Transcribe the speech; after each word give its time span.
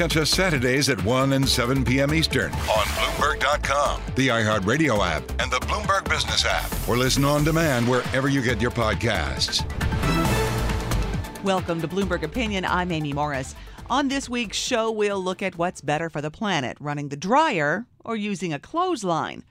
Catch 0.00 0.16
us 0.16 0.30
Saturdays 0.30 0.88
at 0.88 1.04
1 1.04 1.34
and 1.34 1.46
7 1.46 1.84
p.m. 1.84 2.14
Eastern 2.14 2.50
on 2.52 2.86
Bloomberg.com, 2.86 4.00
the 4.14 4.28
iHeartRadio 4.28 5.06
app, 5.06 5.22
and 5.38 5.52
the 5.52 5.60
Bloomberg 5.66 6.08
Business 6.08 6.46
app, 6.46 6.72
or 6.88 6.96
listen 6.96 7.22
on 7.22 7.44
demand 7.44 7.86
wherever 7.86 8.26
you 8.26 8.40
get 8.40 8.62
your 8.62 8.70
podcasts. 8.70 9.62
Welcome 11.44 11.82
to 11.82 11.86
Bloomberg 11.86 12.22
Opinion. 12.22 12.64
I'm 12.64 12.90
Amy 12.92 13.12
Morris. 13.12 13.54
On 13.90 14.08
this 14.08 14.26
week's 14.26 14.56
show, 14.56 14.90
we'll 14.90 15.22
look 15.22 15.42
at 15.42 15.58
what's 15.58 15.82
better 15.82 16.08
for 16.08 16.22
the 16.22 16.30
planet 16.30 16.78
running 16.80 17.10
the 17.10 17.16
dryer 17.18 17.84
or 18.02 18.16
using 18.16 18.54
a 18.54 18.58
clothesline. 18.58 19.44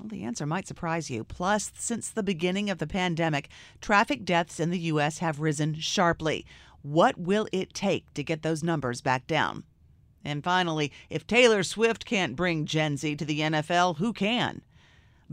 Well, 0.00 0.08
the 0.08 0.24
answer 0.24 0.46
might 0.46 0.66
surprise 0.66 1.10
you. 1.10 1.22
Plus, 1.22 1.70
since 1.78 2.10
the 2.10 2.24
beginning 2.24 2.70
of 2.70 2.78
the 2.78 2.88
pandemic, 2.88 3.50
traffic 3.80 4.24
deaths 4.24 4.58
in 4.58 4.70
the 4.70 4.80
U.S. 4.80 5.18
have 5.18 5.38
risen 5.38 5.78
sharply. 5.78 6.44
What 6.82 7.16
will 7.16 7.46
it 7.52 7.72
take 7.72 8.12
to 8.14 8.24
get 8.24 8.42
those 8.42 8.64
numbers 8.64 9.00
back 9.00 9.28
down? 9.28 9.62
And 10.24 10.44
finally, 10.44 10.92
if 11.10 11.26
Taylor 11.26 11.62
Swift 11.62 12.04
can't 12.04 12.36
bring 12.36 12.66
Gen 12.66 12.96
Z 12.96 13.16
to 13.16 13.24
the 13.24 13.40
NFL, 13.40 13.98
who 13.98 14.12
can? 14.12 14.62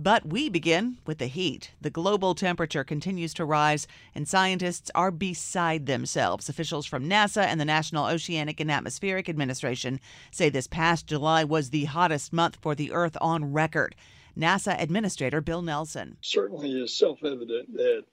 But 0.01 0.25
we 0.25 0.47
begin 0.47 0.97
with 1.05 1.17
the 1.17 1.27
heat. 1.27 1.71
The 1.81 1.89
global 1.89 2.33
temperature 2.33 2.85
continues 2.85 3.33
to 3.33 3.43
rise, 3.43 3.85
and 4.15 4.25
scientists 4.25 4.89
are 4.95 5.11
beside 5.11 5.87
themselves. 5.87 6.47
Officials 6.47 6.85
from 6.85 7.09
NASA 7.09 7.43
and 7.43 7.59
the 7.59 7.65
National 7.65 8.05
Oceanic 8.05 8.61
and 8.61 8.71
Atmospheric 8.71 9.27
Administration 9.27 9.99
say 10.31 10.47
this 10.47 10.67
past 10.67 11.05
July 11.05 11.43
was 11.43 11.69
the 11.69 11.83
hottest 11.83 12.31
month 12.31 12.57
for 12.61 12.75
the 12.75 12.93
Earth 12.93 13.17
on 13.19 13.51
record. 13.51 13.93
NASA 14.37 14.81
Administrator 14.81 15.41
Bill 15.41 15.61
Nelson. 15.61 16.15
Certainly 16.21 16.81
is 16.81 16.97
self 16.97 17.21
evident 17.25 17.73
that 17.73 18.05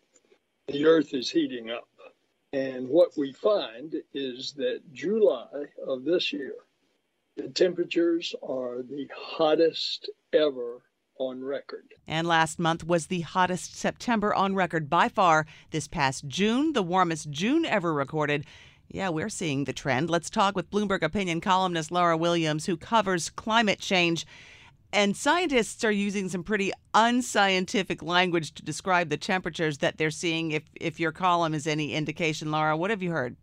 the 0.67 0.87
Earth 0.87 1.15
is 1.15 1.31
heating 1.31 1.71
up. 1.71 1.87
And 2.53 2.89
what 2.89 3.11
we 3.17 3.33
find 3.33 3.95
is 4.13 4.55
that 4.55 4.81
July 4.93 5.67
of 5.87 6.05
this 6.05 6.33
year 6.33 6.55
the 7.37 7.48
temperatures 7.48 8.34
are 8.42 8.83
the 8.83 9.09
hottest 9.15 10.11
ever 10.33 10.83
on 11.19 11.42
record. 11.42 11.85
And 12.07 12.27
last 12.27 12.58
month 12.58 12.85
was 12.85 13.07
the 13.07 13.20
hottest 13.20 13.77
September 13.77 14.35
on 14.35 14.55
record 14.55 14.91
by 14.91 15.08
far. 15.08 15.47
This 15.70 15.89
past 15.89 16.27
June, 16.27 16.73
the 16.73 16.83
warmest 16.83 17.30
June 17.30 17.64
ever 17.64 17.92
recorded. 17.92 18.45
Yeah, 18.89 19.08
we're 19.08 19.29
seeing 19.29 19.64
the 19.64 19.73
trend. 19.73 20.11
Let's 20.11 20.30
talk 20.30 20.55
with 20.55 20.70
Bloomberg 20.70 21.02
opinion 21.02 21.41
columnist 21.41 21.91
Lara 21.91 22.17
Williams, 22.17 22.67
who 22.67 22.77
covers 22.77 23.30
climate 23.30 23.80
change. 23.80 24.27
And 24.92 25.17
scientists 25.17 25.85
are 25.85 25.91
using 25.91 26.29
some 26.29 26.45
pretty 26.45 26.73
unscientific 26.95 28.03
language 28.03 28.55
to 28.55 28.63
describe 28.63 29.08
the 29.08 29.17
temperatures 29.17 29.79
that 29.79 29.98
they're 29.98 30.11
seeing. 30.11 30.53
If 30.53 30.63
if 30.80 31.01
your 31.01 31.13
column 31.13 31.55
is 31.55 31.67
any 31.67 31.92
indication, 31.92 32.51
Lara, 32.51 32.77
what 32.77 32.91
have 32.91 33.03
you 33.03 33.11
heard? 33.11 33.36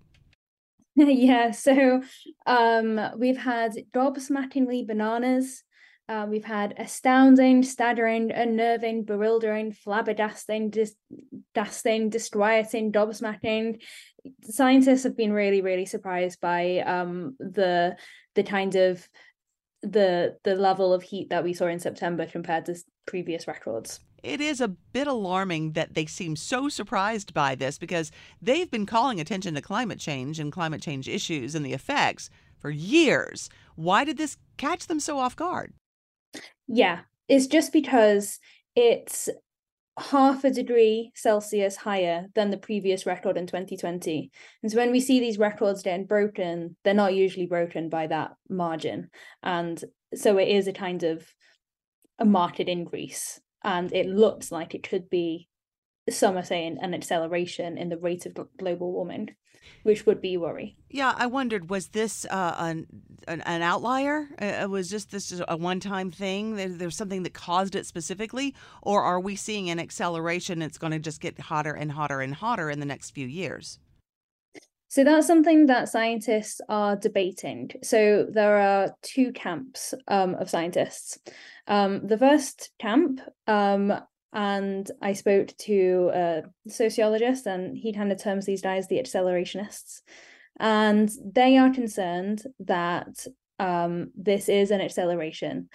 yeah, 0.95 1.51
so 1.51 2.03
um, 2.45 2.99
we've 3.17 3.37
had 3.37 3.73
gobsmackingly 3.93 4.85
bananas. 4.85 5.63
Uh, 6.09 6.27
we've 6.29 6.45
had 6.45 6.75
astounding, 6.77 7.63
staggering, 7.63 8.31
unnerving, 8.31 9.03
bewildering, 9.03 9.71
flabbergasting, 9.71 10.69
disgusting, 10.69 12.09
disquieting, 12.09 12.91
gobsmacking. 12.91 13.81
Scientists 14.43 15.03
have 15.03 15.15
been 15.15 15.31
really, 15.31 15.61
really 15.61 15.85
surprised 15.85 16.39
by 16.41 16.79
um, 16.79 17.35
the 17.39 17.95
the 18.35 18.43
kind 18.43 18.75
of 18.75 19.07
the 19.81 20.37
the 20.43 20.55
level 20.55 20.93
of 20.93 21.03
heat 21.03 21.29
that 21.29 21.43
we 21.43 21.53
saw 21.53 21.67
in 21.67 21.79
September 21.79 22.25
compared 22.25 22.65
to 22.65 22.75
previous 23.05 23.47
records 23.47 23.99
it 24.23 24.39
is 24.39 24.61
a 24.61 24.69
bit 24.69 25.05
alarming 25.05 25.73
that 25.73 25.93
they 25.93 26.05
seem 26.05 26.35
so 26.35 26.69
surprised 26.69 27.33
by 27.33 27.55
this 27.55 27.77
because 27.77 28.11
they've 28.41 28.71
been 28.71 28.85
calling 28.85 29.19
attention 29.19 29.53
to 29.55 29.61
climate 29.61 29.99
change 29.99 30.39
and 30.39 30.51
climate 30.51 30.81
change 30.81 31.09
issues 31.09 31.53
and 31.53 31.65
the 31.65 31.73
effects 31.73 32.29
for 32.57 32.69
years. 32.69 33.49
Why 33.75 34.05
did 34.05 34.17
this 34.17 34.37
catch 34.57 34.87
them 34.87 35.01
so 35.01 35.19
off 35.19 35.35
guard? 35.35 35.73
Yeah, 36.67 37.01
it's 37.27 37.47
just 37.47 37.73
because 37.73 38.39
it's 38.75 39.29
half 39.99 40.43
a 40.43 40.49
degree 40.49 41.11
Celsius 41.13 41.75
higher 41.75 42.27
than 42.33 42.49
the 42.49 42.57
previous 42.57 43.05
record 43.05 43.37
in 43.37 43.45
2020. 43.45 44.31
And 44.63 44.71
so 44.71 44.77
when 44.77 44.91
we 44.91 44.99
see 44.99 45.19
these 45.19 45.37
records 45.37 45.83
getting 45.83 46.05
broken, 46.05 46.75
they're 46.83 46.93
not 46.93 47.13
usually 47.13 47.45
broken 47.45 47.89
by 47.89 48.07
that 48.07 48.31
margin. 48.49 49.09
And 49.43 49.83
so 50.15 50.37
it 50.37 50.47
is 50.47 50.67
a 50.67 50.73
kind 50.73 51.03
of 51.03 51.27
a 52.17 52.25
market 52.25 52.69
increase 52.69 53.39
and 53.63 53.91
it 53.93 54.07
looks 54.07 54.51
like 54.51 54.75
it 54.75 54.87
could 54.87 55.09
be 55.09 55.49
some 56.09 56.37
are 56.37 56.43
saying 56.43 56.77
an 56.81 56.93
acceleration 56.93 57.77
in 57.77 57.89
the 57.89 57.97
rate 57.97 58.25
of 58.25 58.37
global 58.57 58.91
warming 58.91 59.29
which 59.83 60.05
would 60.05 60.21
be 60.21 60.37
worry. 60.37 60.75
Yeah 60.89 61.13
i 61.17 61.25
wondered 61.25 61.69
was 61.69 61.87
this 61.89 62.25
uh, 62.25 62.55
an, 62.57 62.87
an, 63.27 63.41
an 63.41 63.61
outlier? 63.61 64.27
Uh, 64.39 64.67
was 64.69 64.89
just 64.89 65.11
this 65.11 65.41
a 65.47 65.57
one-time 65.57 66.11
thing? 66.11 66.55
There, 66.55 66.69
there's 66.69 66.97
something 66.97 67.23
that 67.23 67.33
caused 67.33 67.75
it 67.75 67.85
specifically? 67.85 68.53
Or 68.81 69.03
are 69.03 69.19
we 69.19 69.35
seeing 69.35 69.69
an 69.69 69.79
acceleration 69.79 70.61
it's 70.61 70.77
going 70.77 70.91
to 70.91 70.99
just 70.99 71.21
get 71.21 71.39
hotter 71.39 71.73
and 71.73 71.91
hotter 71.91 72.21
and 72.21 72.33
hotter 72.33 72.69
in 72.69 72.79
the 72.79 72.85
next 72.85 73.11
few 73.11 73.27
years 73.27 73.79
so 74.93 75.03
that's 75.03 75.25
something 75.25 75.65
that 75.65 75.89
scientists 75.89 76.61
are 76.69 76.95
debating. 76.95 77.71
So 77.81 78.27
there 78.31 78.59
are 78.59 78.95
two 79.01 79.31
camps 79.31 79.95
um, 80.07 80.35
of 80.35 80.51
scientists. 80.51 81.17
Um, 81.65 82.05
the 82.05 82.15
first 82.19 82.69
camp, 82.77 83.19
um, 83.47 83.91
and 84.33 84.91
I 85.01 85.13
spoke 85.13 85.57
to 85.61 86.11
a 86.13 86.43
sociologist, 86.67 87.47
and 87.47 87.75
he 87.75 87.91
kind 87.91 88.11
of 88.11 88.21
terms 88.21 88.45
these 88.45 88.61
guys 88.61 88.87
the 88.87 89.01
accelerationists. 89.01 90.01
And 90.59 91.09
they 91.25 91.57
are 91.57 91.73
concerned 91.73 92.43
that 92.59 93.25
um, 93.57 94.11
this 94.15 94.47
is 94.47 94.69
an 94.69 94.79
acceleration. 94.79 95.69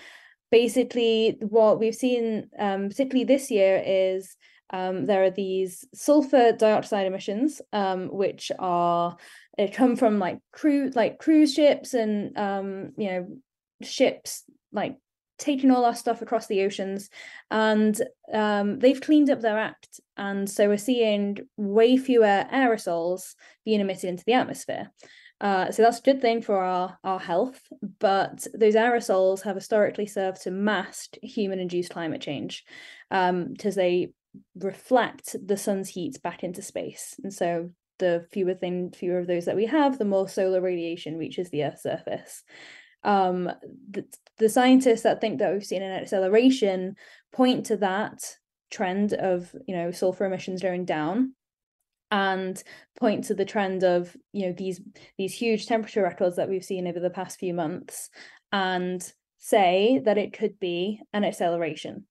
Basically, 0.52 1.38
what 1.40 1.80
we've 1.80 1.92
seen, 1.92 2.50
um, 2.56 2.88
particularly 2.88 3.24
this 3.24 3.50
year, 3.50 3.82
is 3.84 4.36
um, 4.70 5.06
there 5.06 5.24
are 5.24 5.30
these 5.30 5.86
sulfur 5.94 6.52
dioxide 6.52 7.06
emissions, 7.06 7.60
um, 7.72 8.08
which 8.08 8.52
are 8.58 9.16
it 9.56 9.72
come 9.72 9.96
from 9.96 10.18
like 10.18 10.38
cruise 10.52 10.94
like 10.94 11.18
cruise 11.18 11.54
ships 11.54 11.94
and 11.94 12.36
um, 12.36 12.92
you 12.96 13.08
know 13.08 13.28
ships 13.82 14.44
like 14.72 14.96
taking 15.38 15.70
all 15.70 15.84
our 15.84 15.94
stuff 15.94 16.20
across 16.20 16.46
the 16.48 16.62
oceans, 16.62 17.08
and 17.50 18.00
um, 18.32 18.78
they've 18.78 19.00
cleaned 19.00 19.30
up 19.30 19.40
their 19.40 19.58
act, 19.58 20.00
and 20.16 20.48
so 20.50 20.68
we're 20.68 20.76
seeing 20.76 21.38
way 21.56 21.96
fewer 21.96 22.44
aerosols 22.52 23.34
being 23.64 23.80
emitted 23.80 24.10
into 24.10 24.24
the 24.24 24.34
atmosphere. 24.34 24.90
Uh, 25.40 25.70
so 25.70 25.82
that's 25.82 26.00
a 26.00 26.02
good 26.02 26.20
thing 26.20 26.42
for 26.42 26.56
our, 26.56 26.98
our 27.04 27.20
health, 27.20 27.60
but 28.00 28.44
those 28.54 28.74
aerosols 28.74 29.42
have 29.42 29.54
historically 29.54 30.06
served 30.06 30.42
to 30.42 30.50
mask 30.50 31.14
human 31.22 31.60
induced 31.60 31.90
climate 31.90 32.20
change 32.20 32.64
because 33.08 33.30
um, 33.30 33.54
they 33.76 34.08
reflect 34.56 35.36
the 35.44 35.56
sun's 35.56 35.88
heat 35.88 36.20
back 36.22 36.42
into 36.42 36.62
space. 36.62 37.14
And 37.22 37.32
so 37.32 37.70
the 37.98 38.26
fewer 38.30 38.54
thing 38.54 38.92
fewer 38.92 39.18
of 39.18 39.26
those 39.26 39.44
that 39.46 39.56
we 39.56 39.66
have, 39.66 39.98
the 39.98 40.04
more 40.04 40.28
solar 40.28 40.60
radiation 40.60 41.18
reaches 41.18 41.50
the 41.50 41.64
Earth's 41.64 41.82
surface. 41.82 42.42
Um, 43.04 43.50
the, 43.90 44.04
the 44.38 44.48
scientists 44.48 45.02
that 45.02 45.20
think 45.20 45.38
that 45.38 45.52
we've 45.52 45.64
seen 45.64 45.82
an 45.82 45.92
acceleration 46.02 46.96
point 47.32 47.66
to 47.66 47.76
that 47.78 48.18
trend 48.70 49.14
of 49.14 49.54
you 49.66 49.74
know 49.74 49.90
sulfur 49.90 50.26
emissions 50.26 50.60
going 50.60 50.84
down 50.84 51.32
and 52.10 52.62
point 52.98 53.24
to 53.24 53.34
the 53.34 53.44
trend 53.44 53.82
of 53.82 54.14
you 54.32 54.46
know 54.46 54.52
these 54.52 54.80
these 55.16 55.32
huge 55.32 55.66
temperature 55.66 56.02
records 56.02 56.36
that 56.36 56.48
we've 56.48 56.64
seen 56.64 56.86
over 56.86 57.00
the 57.00 57.10
past 57.10 57.38
few 57.38 57.54
months 57.54 58.10
and 58.52 59.12
say 59.38 60.00
that 60.04 60.18
it 60.18 60.32
could 60.32 60.58
be 60.58 61.00
an 61.12 61.24
acceleration 61.24 62.04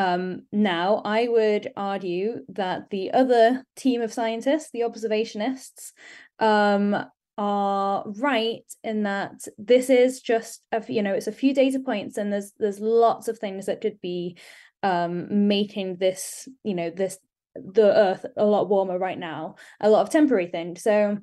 um, 0.00 0.46
now, 0.50 1.02
I 1.04 1.28
would 1.28 1.72
argue 1.76 2.40
that 2.48 2.88
the 2.88 3.10
other 3.12 3.62
team 3.76 4.00
of 4.00 4.14
scientists, 4.14 4.70
the 4.72 4.80
observationists, 4.80 5.92
um, 6.38 6.96
are 7.36 8.04
right 8.06 8.64
in 8.82 9.02
that 9.02 9.32
this 9.58 9.90
is 9.90 10.20
just 10.20 10.62
a 10.72 10.82
you 10.88 11.02
know 11.02 11.14
it's 11.14 11.26
a 11.26 11.32
few 11.32 11.54
data 11.54 11.80
points 11.80 12.18
and 12.18 12.30
there's 12.30 12.52
there's 12.58 12.80
lots 12.80 13.28
of 13.28 13.38
things 13.38 13.66
that 13.66 13.80
could 13.80 13.98
be 14.00 14.36
um, 14.82 15.48
making 15.48 15.96
this 15.96 16.48
you 16.64 16.74
know 16.74 16.90
this 16.90 17.18
the 17.54 17.94
earth 17.94 18.26
a 18.36 18.44
lot 18.44 18.68
warmer 18.68 18.98
right 18.98 19.18
now 19.18 19.56
a 19.80 19.90
lot 19.90 20.02
of 20.02 20.10
temporary 20.10 20.46
things. 20.46 20.82
So 20.82 21.18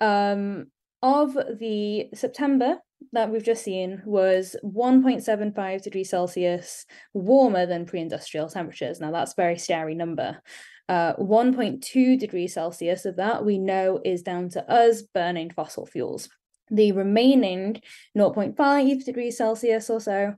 um 0.00 0.66
of 1.02 1.34
the 1.34 2.08
september 2.14 2.76
that 3.12 3.30
we've 3.30 3.44
just 3.44 3.64
seen 3.64 4.02
was 4.04 4.56
1.75 4.64 5.82
degrees 5.82 6.10
Celsius 6.10 6.86
warmer 7.12 7.66
than 7.66 7.86
pre-industrial 7.86 8.48
temperatures. 8.48 9.00
Now 9.00 9.10
that's 9.10 9.32
a 9.32 9.36
very 9.36 9.58
scary 9.58 9.94
number. 9.94 10.40
Uh, 10.88 11.14
1.2 11.16 12.18
degrees 12.18 12.54
Celsius 12.54 13.04
of 13.04 13.16
that 13.16 13.44
we 13.44 13.58
know 13.58 14.00
is 14.04 14.22
down 14.22 14.48
to 14.50 14.70
us 14.70 15.02
burning 15.02 15.50
fossil 15.50 15.86
fuels. 15.86 16.28
The 16.70 16.92
remaining 16.92 17.80
0.5 18.16 19.04
degrees 19.04 19.36
Celsius 19.36 19.90
or 19.90 20.00
so 20.00 20.34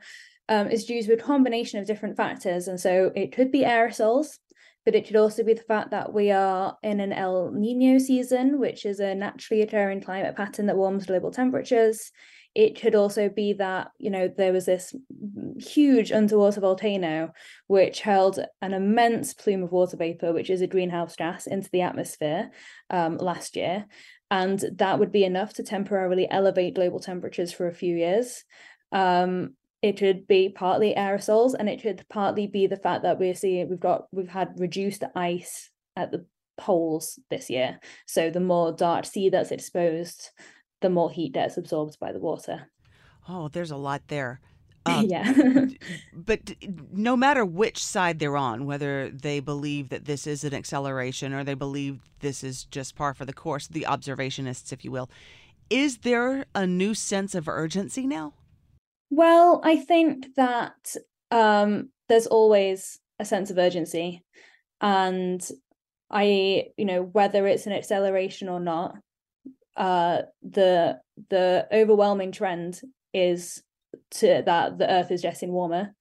um, 0.49 0.69
is 0.69 0.85
due 0.85 1.03
to 1.03 1.13
a 1.15 1.17
combination 1.17 1.79
of 1.79 1.87
different 1.87 2.17
factors. 2.17 2.69
And 2.69 2.81
so 2.81 3.13
it 3.15 3.33
could 3.33 3.51
be 3.51 3.61
aerosols, 3.61 4.39
but 4.85 4.95
it 4.95 5.07
could 5.07 5.17
also 5.17 5.43
be 5.43 5.55
the 5.55 5.63
fact 5.63 5.91
that 5.91 6.13
we 6.13 6.31
are 6.31 6.77
in 6.83 7.01
an 7.01 7.13
El 7.13 7.53
Nino 7.53 7.99
season, 7.99 8.59
which 8.59 8.85
is 8.85 9.01
a 9.01 9.15
naturally 9.15 9.63
occurring 9.63 10.01
climate 10.01 10.37
pattern 10.37 10.67
that 10.67 10.77
warms 10.77 11.07
global 11.07 11.31
temperatures 11.31 12.11
it 12.55 12.79
could 12.81 12.95
also 12.95 13.29
be 13.29 13.55
that 13.55 13.91
you 13.99 14.11
know 14.11 14.29
there 14.29 14.53
was 14.53 14.67
this 14.67 14.95
huge 15.59 16.13
underwater 16.13 16.61
volcano 16.61 17.33
which 17.67 18.01
held 18.01 18.39
an 18.61 18.75
immense 18.75 19.33
plume 19.33 19.63
of 19.63 19.73
water 19.73 19.97
vapor 19.97 20.33
which 20.33 20.51
is 20.51 20.61
a 20.61 20.67
greenhouse 20.67 21.17
gas 21.17 21.47
into 21.47 21.71
the 21.71 21.83
atmosphere 21.83 22.51
um, 22.91 23.17
last 23.17 23.57
year. 23.57 23.87
And 24.31 24.65
that 24.77 24.99
would 24.99 25.13
be 25.13 25.25
enough 25.25 25.53
to 25.55 25.63
temporarily 25.63 26.27
elevate 26.31 26.75
global 26.75 27.01
temperatures 27.01 27.53
for 27.53 27.69
a 27.69 27.75
few 27.75 27.95
years. 27.95 28.45
Um, 28.91 29.57
it 29.83 29.99
could 29.99 30.27
be 30.27 30.49
partly 30.49 30.95
aerosols 30.95 31.55
and 31.59 31.69
it 31.69 31.83
could 31.83 32.05
partly 32.09 32.47
be 32.47 32.67
the 32.67 32.77
fact 32.77 33.03
that 33.03 33.19
we're 33.19 33.35
seeing 33.35 33.69
we've 33.69 33.81
got 33.81 34.05
we've 34.13 34.29
had 34.29 34.55
reduced 34.59 35.05
ice 35.15 35.71
at 35.97 36.13
the 36.13 36.25
poles 36.57 37.19
this 37.31 37.51
year. 37.51 37.81
So 38.07 38.31
the 38.31 38.41
more 38.41 38.73
dark 38.73 39.05
sea 39.05 39.29
that's 39.29 39.51
exposed 39.51 40.31
the 40.83 40.91
more 40.91 41.11
heat 41.11 41.33
that's 41.35 41.57
absorbed 41.57 41.99
by 41.99 42.13
the 42.13 42.19
water. 42.19 42.71
Oh, 43.29 43.49
there's 43.49 43.71
a 43.71 43.77
lot 43.77 44.03
there. 44.09 44.41
Uh, 44.85 45.05
yeah. 45.09 45.33
but 46.13 46.55
no 46.93 47.17
matter 47.17 47.45
which 47.45 47.83
side 47.83 48.19
they're 48.19 48.37
on, 48.37 48.67
whether 48.67 49.11
they 49.11 49.41
believe 49.41 49.91
that 49.91 50.07
this 50.07 50.27
is 50.27 50.45
an 50.45 50.53
acceleration 50.55 51.33
or 51.33 51.45
they 51.45 51.55
believe 51.55 52.01
this 52.21 52.43
is 52.43 52.65
just 52.65 52.97
par 52.97 53.15
for 53.15 53.25
the 53.25 53.33
course, 53.33 53.69
the 53.69 53.87
observationists, 53.89 54.73
if 54.73 54.85
you 54.85 54.91
will, 54.91 55.09
is 55.71 55.99
there 55.99 56.45
a 56.55 56.67
new 56.67 56.95
sense 56.95 57.35
of 57.35 57.49
urgency 57.49 58.07
now? 58.07 58.35
Well, 59.11 59.61
I 59.65 59.77
think 59.77 60.35
that 60.37 60.97
um, 61.31 61.91
there's 62.09 62.27
always 62.27 62.99
a 63.19 63.25
sense 63.25 63.51
of 63.51 63.59
urgency. 63.59 64.23
And 64.81 65.47
I, 66.11 66.67
you 66.77 66.85
know, 66.85 67.03
whether 67.03 67.47
it's 67.47 67.67
an 67.67 67.73
acceleration 67.73 68.49
or 68.49 68.61
not, 68.61 68.97
uh, 69.77 70.23
the 70.43 71.01
the 71.31 71.67
overwhelming 71.73 72.33
trend 72.33 72.81
is 73.13 73.63
to 74.11 74.43
that 74.45 74.79
the 74.79 74.91
Earth 74.91 75.11
is 75.11 75.23
getting 75.23 75.53
warmer, 75.53 75.95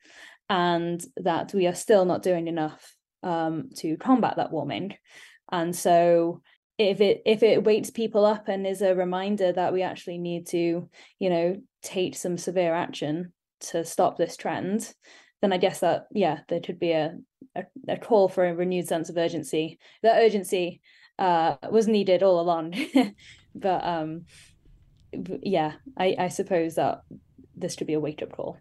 and 0.50 1.04
that 1.18 1.54
we 1.54 1.68
are 1.68 1.76
still 1.76 2.06
not 2.06 2.24
doing 2.24 2.48
enough 2.48 2.96
um, 3.24 3.70
to 3.78 3.98
combat 3.98 4.36
that 4.38 4.52
warming. 4.52 4.96
And 5.52 5.76
so, 5.76 6.42
if 6.78 7.02
it 7.02 7.22
if 7.26 7.44
it 7.44 7.64
wakes 7.64 7.90
people 7.90 8.26
up 8.26 8.48
and 8.48 8.66
is 8.66 8.82
a 8.82 8.96
reminder 8.96 9.52
that 9.52 9.74
we 9.74 9.82
actually 9.82 10.18
need 10.18 10.48
to, 10.48 10.90
you 11.20 11.30
know, 11.30 11.62
take 11.84 12.16
some 12.16 12.38
severe 12.38 12.74
action 12.74 13.34
to 13.62 13.86
stop 13.86 14.18
this 14.18 14.38
trend, 14.38 14.94
then 15.42 15.54
I 15.54 15.58
guess 15.58 15.80
that 15.80 16.08
yeah, 16.12 16.40
there 16.50 16.62
could 16.62 16.80
be 16.80 16.92
a 16.92 17.18
a, 17.56 17.64
a 17.88 17.98
call 17.98 18.30
for 18.30 18.46
a 18.46 18.56
renewed 18.56 18.88
sense 18.88 19.10
of 19.10 19.18
urgency. 19.18 19.80
That 20.04 20.22
urgency 20.22 20.82
uh, 21.20 21.56
was 21.70 21.88
needed 21.88 22.24
all 22.24 22.40
along. 22.40 22.76
but 23.56 23.86
um, 23.86 24.26
yeah, 25.42 25.74
I, 25.98 26.16
I 26.18 26.28
suppose 26.30 26.76
that 26.76 27.04
this 27.56 27.76
should 27.76 27.88
be 27.88 27.94
a 27.94 28.00
wake 28.00 28.22
up 28.22 28.32
call. 28.32 28.58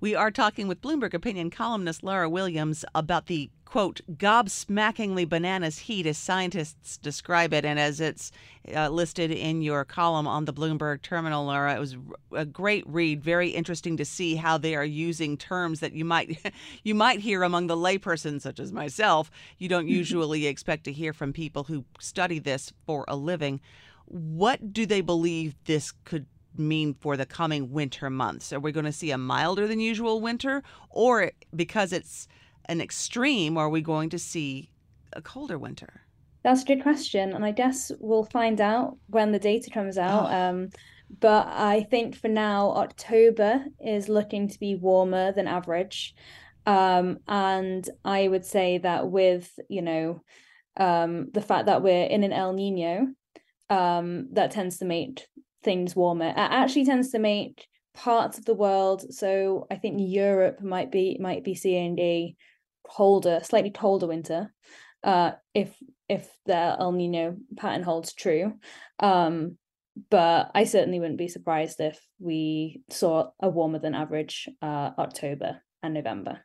We 0.00 0.14
are 0.14 0.30
talking 0.30 0.66
with 0.66 0.80
Bloomberg 0.80 1.12
opinion 1.12 1.50
columnist 1.50 2.02
Lara 2.02 2.30
Williams 2.30 2.86
about 2.94 3.26
the 3.26 3.50
quote 3.66 4.00
gobsmackingly 4.10 5.28
bananas 5.28 5.80
heat 5.80 6.06
as 6.06 6.16
scientists 6.16 6.96
describe 6.96 7.52
it 7.52 7.66
and 7.66 7.78
as 7.78 8.00
it's 8.00 8.32
uh, 8.74 8.88
listed 8.88 9.30
in 9.30 9.60
your 9.60 9.84
column 9.84 10.26
on 10.26 10.46
the 10.46 10.54
Bloomberg 10.54 11.02
terminal 11.02 11.44
Lara 11.44 11.76
it 11.76 11.78
was 11.78 11.98
a 12.32 12.46
great 12.46 12.82
read. 12.86 13.22
Very 13.22 13.50
interesting 13.50 13.98
to 13.98 14.04
see 14.06 14.36
how 14.36 14.56
they 14.56 14.74
are 14.74 14.86
using 14.86 15.36
terms 15.36 15.80
that 15.80 15.92
you 15.92 16.06
might 16.06 16.50
you 16.82 16.94
might 16.94 17.20
hear 17.20 17.42
among 17.42 17.66
the 17.66 17.76
layperson 17.76 18.40
such 18.40 18.58
as 18.58 18.72
myself. 18.72 19.30
You 19.58 19.68
don't 19.68 19.88
usually 20.00 20.46
expect 20.46 20.84
to 20.84 20.92
hear 20.92 21.12
from 21.12 21.34
people 21.34 21.64
who 21.64 21.84
study 21.98 22.38
this 22.38 22.72
for 22.86 23.04
a 23.06 23.16
living 23.16 23.60
what 24.10 24.72
do 24.72 24.86
they 24.86 25.00
believe 25.00 25.54
this 25.66 25.92
could 26.04 26.26
mean 26.56 26.94
for 26.94 27.16
the 27.16 27.24
coming 27.24 27.70
winter 27.70 28.10
months? 28.10 28.52
Are 28.52 28.58
we 28.58 28.72
going 28.72 28.86
to 28.86 28.92
see 28.92 29.12
a 29.12 29.18
milder 29.18 29.68
than 29.68 29.78
usual 29.78 30.20
winter? 30.20 30.62
Or 30.90 31.30
because 31.54 31.92
it's 31.92 32.26
an 32.66 32.80
extreme, 32.80 33.56
are 33.56 33.68
we 33.68 33.80
going 33.80 34.10
to 34.10 34.18
see 34.18 34.70
a 35.12 35.22
colder 35.22 35.58
winter? 35.58 36.02
That's 36.42 36.62
a 36.62 36.66
good 36.66 36.82
question. 36.82 37.32
And 37.32 37.44
I 37.44 37.52
guess 37.52 37.92
we'll 38.00 38.24
find 38.24 38.60
out 38.60 38.96
when 39.06 39.30
the 39.30 39.38
data 39.38 39.70
comes 39.70 39.96
out. 39.96 40.28
Oh. 40.30 40.34
Um, 40.34 40.70
but 41.20 41.46
I 41.48 41.86
think 41.90 42.16
for 42.16 42.28
now, 42.28 42.72
October 42.72 43.64
is 43.84 44.08
looking 44.08 44.48
to 44.48 44.58
be 44.58 44.74
warmer 44.74 45.32
than 45.32 45.46
average. 45.46 46.14
Um, 46.66 47.18
and 47.28 47.88
I 48.04 48.26
would 48.26 48.44
say 48.44 48.78
that 48.78 49.08
with, 49.08 49.56
you 49.68 49.82
know, 49.82 50.22
um, 50.76 51.30
the 51.32 51.40
fact 51.40 51.66
that 51.66 51.82
we're 51.82 52.06
in 52.06 52.24
an 52.24 52.32
El 52.32 52.52
Nino, 52.52 53.08
um, 53.70 54.28
that 54.32 54.50
tends 54.50 54.78
to 54.78 54.84
make 54.84 55.26
things 55.62 55.96
warmer. 55.96 56.28
It 56.28 56.34
actually 56.36 56.84
tends 56.84 57.10
to 57.10 57.18
make 57.18 57.66
parts 57.94 58.38
of 58.38 58.44
the 58.44 58.54
world. 58.54 59.14
So 59.14 59.66
I 59.70 59.76
think 59.76 59.96
Europe 60.00 60.60
might 60.60 60.90
be 60.90 61.16
might 61.20 61.44
be 61.44 61.54
seeing 61.54 61.98
a 61.98 62.34
colder, 62.86 63.40
slightly 63.42 63.70
colder 63.70 64.06
winter, 64.06 64.52
uh, 65.04 65.32
if 65.54 65.74
if 66.08 66.28
the 66.46 66.76
El 66.78 66.92
Nino 66.92 67.36
pattern 67.56 67.82
holds 67.82 68.12
true. 68.12 68.54
Um, 68.98 69.56
but 70.08 70.50
I 70.54 70.64
certainly 70.64 71.00
wouldn't 71.00 71.18
be 71.18 71.28
surprised 71.28 71.80
if 71.80 72.00
we 72.18 72.82
saw 72.90 73.30
a 73.40 73.48
warmer 73.48 73.78
than 73.78 73.94
average 73.94 74.48
uh, 74.62 74.90
October 74.98 75.60
and 75.82 75.94
November. 75.94 76.40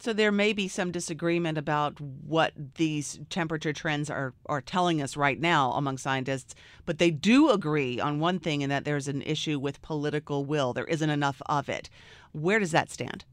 So 0.00 0.14
there 0.14 0.32
may 0.32 0.54
be 0.54 0.66
some 0.66 0.92
disagreement 0.92 1.58
about 1.58 2.00
what 2.00 2.54
these 2.76 3.20
temperature 3.28 3.74
trends 3.74 4.08
are 4.08 4.32
are 4.46 4.62
telling 4.62 5.02
us 5.02 5.16
right 5.16 5.38
now 5.38 5.72
among 5.72 5.98
scientists, 5.98 6.54
but 6.86 6.98
they 6.98 7.10
do 7.10 7.50
agree 7.50 8.00
on 8.00 8.18
one 8.18 8.38
thing 8.38 8.62
in 8.62 8.70
that 8.70 8.86
there's 8.86 9.08
an 9.08 9.20
issue 9.22 9.58
with 9.58 9.82
political 9.82 10.46
will. 10.46 10.72
There 10.72 10.86
isn't 10.86 11.10
enough 11.10 11.42
of 11.46 11.68
it. 11.68 11.90
Where 12.32 12.58
does 12.58 12.70
that 12.70 12.90
stand? 12.90 13.26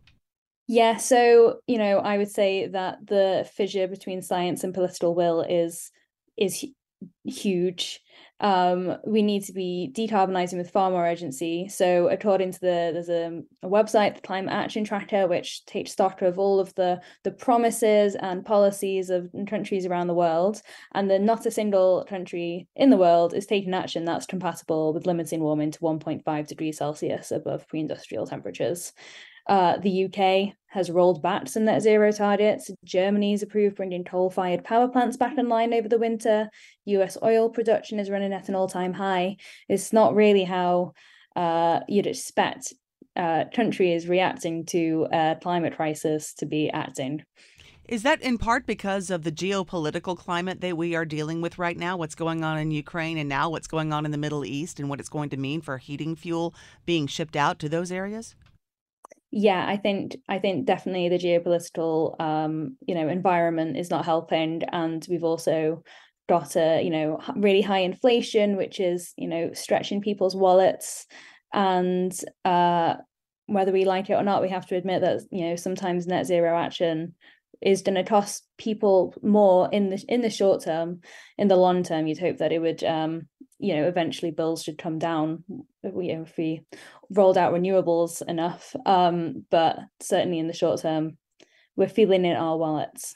Yeah, 0.67 0.97
so, 0.97 1.61
you 1.65 1.77
know, 1.77 1.99
I 1.99 2.17
would 2.17 2.29
say 2.29 2.67
that 2.67 3.07
the 3.07 3.49
fissure 3.53 3.87
between 3.87 4.21
science 4.21 4.65
and 4.65 4.73
political 4.73 5.15
will 5.15 5.41
is 5.41 5.91
is 6.35 6.65
huge 7.23 8.01
um, 8.39 8.97
we 9.05 9.23
need 9.23 9.43
to 9.45 9.53
be 9.53 9.91
decarbonising 9.95 10.57
with 10.57 10.69
far 10.69 10.91
more 10.91 11.05
urgency. 11.05 11.67
So, 11.69 12.07
according 12.09 12.51
to 12.51 12.59
the 12.59 12.91
there's 12.93 13.09
a, 13.09 13.41
a, 13.63 13.69
website, 13.69 14.15
the 14.15 14.21
Climate 14.21 14.53
Action 14.53 14.83
Tracker, 14.83 15.27
which 15.27 15.65
takes 15.65 15.91
stock 15.91 16.21
of 16.21 16.37
all 16.37 16.59
of 16.59 16.73
the 16.75 17.01
the 17.23 17.31
promises 17.31 18.15
and 18.15 18.45
policies 18.45 19.09
of 19.09 19.29
countries 19.47 19.85
around 19.85 20.07
the 20.07 20.13
world, 20.13 20.61
and 20.93 21.09
then 21.09 21.25
not 21.25 21.45
a 21.45 21.51
single 21.51 22.05
country 22.07 22.67
in 22.75 22.91
the 22.91 22.97
world 22.97 23.33
is 23.33 23.47
taking 23.47 23.73
action 23.73 24.05
that's 24.05 24.27
compatible 24.27 24.93
with 24.93 25.07
limiting 25.07 25.39
warming 25.39 25.71
to 25.71 25.79
1.5 25.79 26.47
degrees 26.47 26.77
Celsius 26.77 27.31
above 27.31 27.67
pre-industrial 27.67 28.27
temperatures. 28.27 28.93
Uh, 29.47 29.77
the 29.77 30.05
UK 30.05 30.53
has 30.67 30.91
rolled 30.91 31.21
back 31.21 31.47
some 31.47 31.65
net 31.65 31.81
zero 31.81 32.11
targets. 32.11 32.69
Germany's 32.83 33.41
approved 33.41 33.75
bringing 33.75 34.03
coal 34.03 34.29
fired 34.29 34.63
power 34.63 34.87
plants 34.87 35.17
back 35.17 35.37
online 35.37 35.73
over 35.73 35.87
the 35.87 35.97
winter. 35.97 36.49
US 36.85 37.17
oil 37.23 37.49
production 37.49 37.99
is 37.99 38.09
running 38.09 38.33
at 38.33 38.49
an 38.49 38.55
all 38.55 38.67
time 38.67 38.93
high. 38.93 39.37
It's 39.69 39.93
not 39.93 40.15
really 40.15 40.43
how 40.43 40.93
uh, 41.35 41.79
you'd 41.87 42.07
expect 42.07 42.73
uh, 43.15 43.45
country 43.53 43.93
is 43.93 44.07
reacting 44.07 44.65
to 44.65 45.07
a 45.11 45.37
climate 45.41 45.75
crisis 45.75 46.33
to 46.35 46.45
be 46.45 46.69
acting. 46.69 47.23
Is 47.87 48.03
that 48.03 48.21
in 48.21 48.37
part 48.37 48.67
because 48.67 49.09
of 49.09 49.23
the 49.23 49.31
geopolitical 49.31 50.17
climate 50.17 50.59
that 50.59 50.75
we 50.75 50.93
are 50.93 51.05
dealing 51.05 51.41
with 51.41 51.57
right 51.57 51.77
now? 51.77 51.95
What's 51.95 52.15
going 52.15 52.43
on 52.43 52.57
in 52.57 52.69
Ukraine 52.69 53.17
and 53.17 53.29
now 53.29 53.49
what's 53.49 53.67
going 53.67 53.93
on 53.93 54.03
in 54.03 54.11
the 54.11 54.17
Middle 54.17 54.43
East 54.43 54.77
and 54.77 54.89
what 54.89 54.99
it's 54.99 55.07
going 55.07 55.29
to 55.29 55.37
mean 55.37 55.61
for 55.61 55.77
heating 55.77 56.13
fuel 56.13 56.53
being 56.85 57.07
shipped 57.07 57.37
out 57.37 57.59
to 57.59 57.69
those 57.69 57.89
areas? 57.89 58.35
Yeah, 59.39 59.67
I 59.67 59.77
think 59.77 60.17
I 60.27 60.39
think 60.39 60.65
definitely 60.65 61.09
the 61.09 61.19
geopolitical 61.19 62.19
um, 62.19 62.75
you 62.87 62.95
know 62.95 63.07
environment 63.07 63.77
is 63.77 63.91
not 63.91 64.03
helping, 64.03 64.63
and 64.63 65.05
we've 65.07 65.23
also 65.23 65.83
got 66.27 66.55
a 66.55 66.81
you 66.81 66.89
know 66.89 67.19
really 67.35 67.61
high 67.61 67.81
inflation, 67.81 68.57
which 68.57 68.79
is 68.79 69.13
you 69.15 69.27
know 69.27 69.51
stretching 69.53 70.01
people's 70.01 70.35
wallets, 70.35 71.05
and 71.53 72.11
uh, 72.45 72.95
whether 73.45 73.71
we 73.71 73.85
like 73.85 74.09
it 74.09 74.13
or 74.15 74.23
not, 74.23 74.41
we 74.41 74.49
have 74.49 74.65
to 74.69 74.75
admit 74.75 75.01
that 75.01 75.21
you 75.29 75.47
know 75.47 75.55
sometimes 75.55 76.07
net 76.07 76.25
zero 76.25 76.57
action 76.57 77.13
is 77.61 77.83
going 77.83 77.93
to 77.93 78.03
cost 78.03 78.43
people 78.57 79.13
more 79.21 79.69
in 79.71 79.91
the 79.91 80.03
in 80.07 80.21
the 80.21 80.31
short 80.31 80.63
term. 80.63 81.01
In 81.37 81.47
the 81.47 81.55
long 81.57 81.83
term 81.83 82.07
you'd 82.07 82.17
hope 82.17 82.37
that 82.37 82.51
it 82.51 82.59
would 82.59 82.83
um 82.83 83.27
you 83.59 83.75
know 83.75 83.87
eventually 83.87 84.31
bills 84.31 84.63
should 84.63 84.77
come 84.77 84.99
down 84.99 85.43
if 85.83 85.93
we, 85.93 86.09
if 86.09 86.37
we 86.37 86.63
rolled 87.09 87.37
out 87.37 87.53
renewables 87.53 88.21
enough 88.27 88.75
um 88.85 89.45
but 89.49 89.79
certainly 89.99 90.39
in 90.39 90.47
the 90.47 90.53
short 90.53 90.81
term 90.81 91.17
we're 91.75 91.87
feeling 91.87 92.25
it 92.25 92.31
in 92.31 92.37
our 92.37 92.57
wallets 92.57 93.15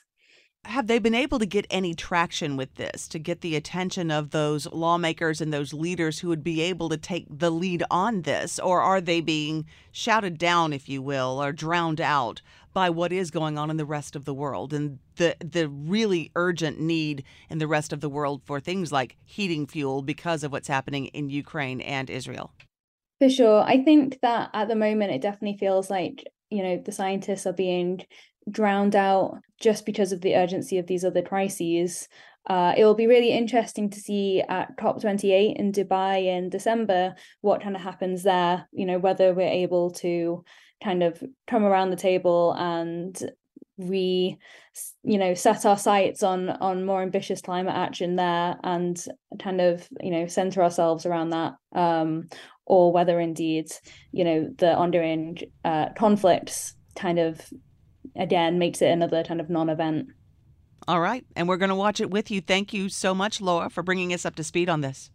have 0.66 0.86
they 0.86 1.00
been 1.00 1.16
able 1.16 1.40
to 1.40 1.46
get 1.48 1.66
any 1.72 1.96
traction 1.96 2.56
with 2.56 2.76
this 2.76 3.08
to 3.08 3.18
get 3.18 3.42
the 3.42 3.56
attention 3.56 4.12
of 4.12 4.30
those 4.30 4.68
lawmakers 4.68 5.42
and 5.42 5.52
those 5.52 5.74
leaders 5.74 6.20
who 6.20 6.28
would 6.28 6.44
be 6.44 6.62
able 6.62 6.88
to 6.90 6.98
take 6.98 7.26
the 7.30 7.50
lead 7.50 7.84
on 7.90 8.22
this? 8.22 8.60
Or 8.60 8.80
are 8.80 9.02
they 9.02 9.22
being 9.22 9.66
shouted 9.92 10.38
down, 10.38 10.72
if 10.72 10.88
you 10.88 11.02
will, 11.02 11.42
or 11.42 11.52
drowned 11.52 12.00
out 12.00 12.44
by 12.74 12.90
what 12.90 13.12
is 13.12 13.32
going 13.32 13.58
on 13.58 13.70
in 13.70 13.78
the 13.78 13.86
rest 13.86 14.16
of 14.16 14.26
the 14.26 14.34
world 14.34 14.74
and 14.74 15.00
the, 15.18 15.36
the 15.40 15.68
really 15.68 16.32
urgent 16.36 16.80
need 16.80 17.24
in 17.50 17.58
the 17.58 17.68
rest 17.68 17.92
of 17.92 18.02
the 18.02 18.10
world 18.10 18.42
for 18.46 18.60
things 18.60 18.92
like 18.92 19.18
heating 19.26 19.68
fuel 19.68 20.02
because 20.02 20.44
of 20.44 20.52
what's 20.52 20.68
happening 20.68 21.08
in 21.08 21.30
Ukraine 21.30 21.82
and 21.82 22.10
Israel? 22.10 22.54
For 23.20 23.30
sure. 23.30 23.62
I 23.62 23.84
think 23.84 24.20
that 24.22 24.50
at 24.54 24.68
the 24.68 24.76
moment, 24.76 25.12
it 25.12 25.22
definitely 25.22 25.58
feels 25.58 25.90
like, 25.90 26.24
you 26.50 26.64
know, 26.64 26.82
the 26.84 26.92
scientists 26.92 27.46
are 27.46 27.54
being 27.54 28.02
drowned 28.50 28.96
out 28.96 29.40
just 29.60 29.86
because 29.86 30.12
of 30.12 30.22
the 30.22 30.36
urgency 30.36 30.78
of 30.78 30.88
these 30.88 31.06
other 31.06 31.22
crises. 31.22 32.08
Uh, 32.50 32.74
it 32.76 32.84
will 32.84 32.96
be 32.96 33.06
really 33.06 33.32
interesting 33.32 33.90
to 33.92 34.00
see 34.00 34.42
at 34.50 34.76
COP28 34.78 35.56
in 35.58 35.72
Dubai 35.72 36.26
in 36.26 36.50
December 36.50 37.14
what 37.42 37.62
kind 37.62 37.76
of 37.76 37.82
happens 37.84 38.24
there. 38.24 38.68
You 38.72 38.88
know, 38.88 38.98
whether 38.98 39.34
we're 39.34 39.48
able 39.48 39.92
to 39.92 40.44
kind 40.84 41.04
of 41.04 41.22
come 41.48 41.64
around 41.64 41.90
the 41.90 41.96
table 41.96 42.54
and 42.58 43.32
we 43.78 44.38
you 45.04 45.18
know 45.18 45.34
set 45.34 45.66
our 45.66 45.78
sights 45.78 46.22
on 46.22 46.50
on 46.50 46.86
more 46.86 47.02
ambitious 47.02 47.42
climate 47.42 47.74
action 47.76 48.16
there 48.16 48.56
and 48.64 49.06
kind 49.40 49.60
of 49.60 49.88
you 50.00 50.12
know 50.12 50.28
center 50.28 50.62
ourselves 50.62 51.06
around 51.06 51.32
that 51.32 51.54
um 51.74 52.28
or 52.66 52.92
whether 52.92 53.20
indeed 53.20 53.72
you 54.12 54.24
know 54.24 54.48
the 54.60 54.74
ongoing 54.76 55.38
uh 55.66 55.88
conflicts 55.98 56.76
kind 56.96 57.18
of 57.18 57.42
again 58.16 58.60
makes 58.60 58.82
it 58.82 58.90
another 58.90 59.24
kind 59.24 59.40
of 59.40 59.50
non-event. 59.50 60.08
All 60.88 61.00
right, 61.00 61.26
and 61.36 61.48
we're 61.48 61.58
going 61.58 61.70
to 61.70 61.76
watch 61.76 62.02
it 62.02 62.10
with 62.10 62.32
you. 62.32 62.42
Thank 62.42 62.74
you 62.74 62.90
so 62.90 63.14
much, 63.14 63.40
Lara, 63.40 63.70
for 63.70 63.84
bringing 63.84 64.14
us 64.14 64.26
up 64.26 64.36
to 64.36 64.44
speed 64.44 64.68
on 64.68 64.82
this. 64.82 65.12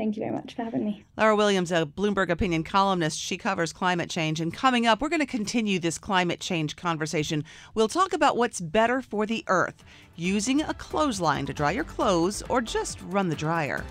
Thank 0.00 0.16
you 0.16 0.22
very 0.22 0.32
much 0.32 0.54
for 0.54 0.64
having 0.64 0.82
me. 0.82 1.04
Lara 1.18 1.36
Williams, 1.36 1.70
a 1.70 1.84
Bloomberg 1.84 2.30
opinion 2.30 2.64
columnist, 2.64 3.18
she 3.18 3.36
covers 3.36 3.70
climate 3.70 4.08
change. 4.08 4.40
And 4.40 4.50
coming 4.50 4.86
up, 4.86 5.02
we're 5.02 5.10
going 5.10 5.20
to 5.20 5.26
continue 5.26 5.78
this 5.78 5.98
climate 5.98 6.40
change 6.40 6.74
conversation. 6.74 7.44
We'll 7.74 7.86
talk 7.86 8.14
about 8.14 8.38
what's 8.38 8.62
better 8.62 9.02
for 9.02 9.26
the 9.26 9.44
earth 9.46 9.84
using 10.16 10.62
a 10.62 10.72
clothesline 10.72 11.44
to 11.44 11.52
dry 11.52 11.72
your 11.72 11.84
clothes 11.84 12.42
or 12.48 12.62
just 12.62 12.98
run 13.02 13.28
the 13.28 13.36
dryer. 13.36 13.84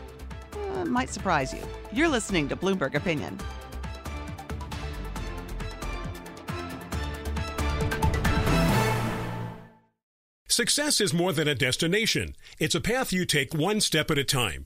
Uh, 0.73 0.85
might 0.85 1.11
surprise 1.11 1.53
you. 1.53 1.61
You're 1.93 2.07
listening 2.07 2.49
to 2.49 2.55
Bloomberg 2.55 2.95
Opinion. 2.95 3.37
Success 10.47 10.99
is 10.99 11.13
more 11.13 11.33
than 11.33 11.47
a 11.47 11.53
destination. 11.53 12.35
It's 12.57 12.73
a 12.73 12.81
path 12.81 13.13
you 13.13 13.25
take 13.25 13.53
one 13.53 13.79
step 13.79 14.09
at 14.09 14.17
a 14.17 14.23
time. 14.23 14.65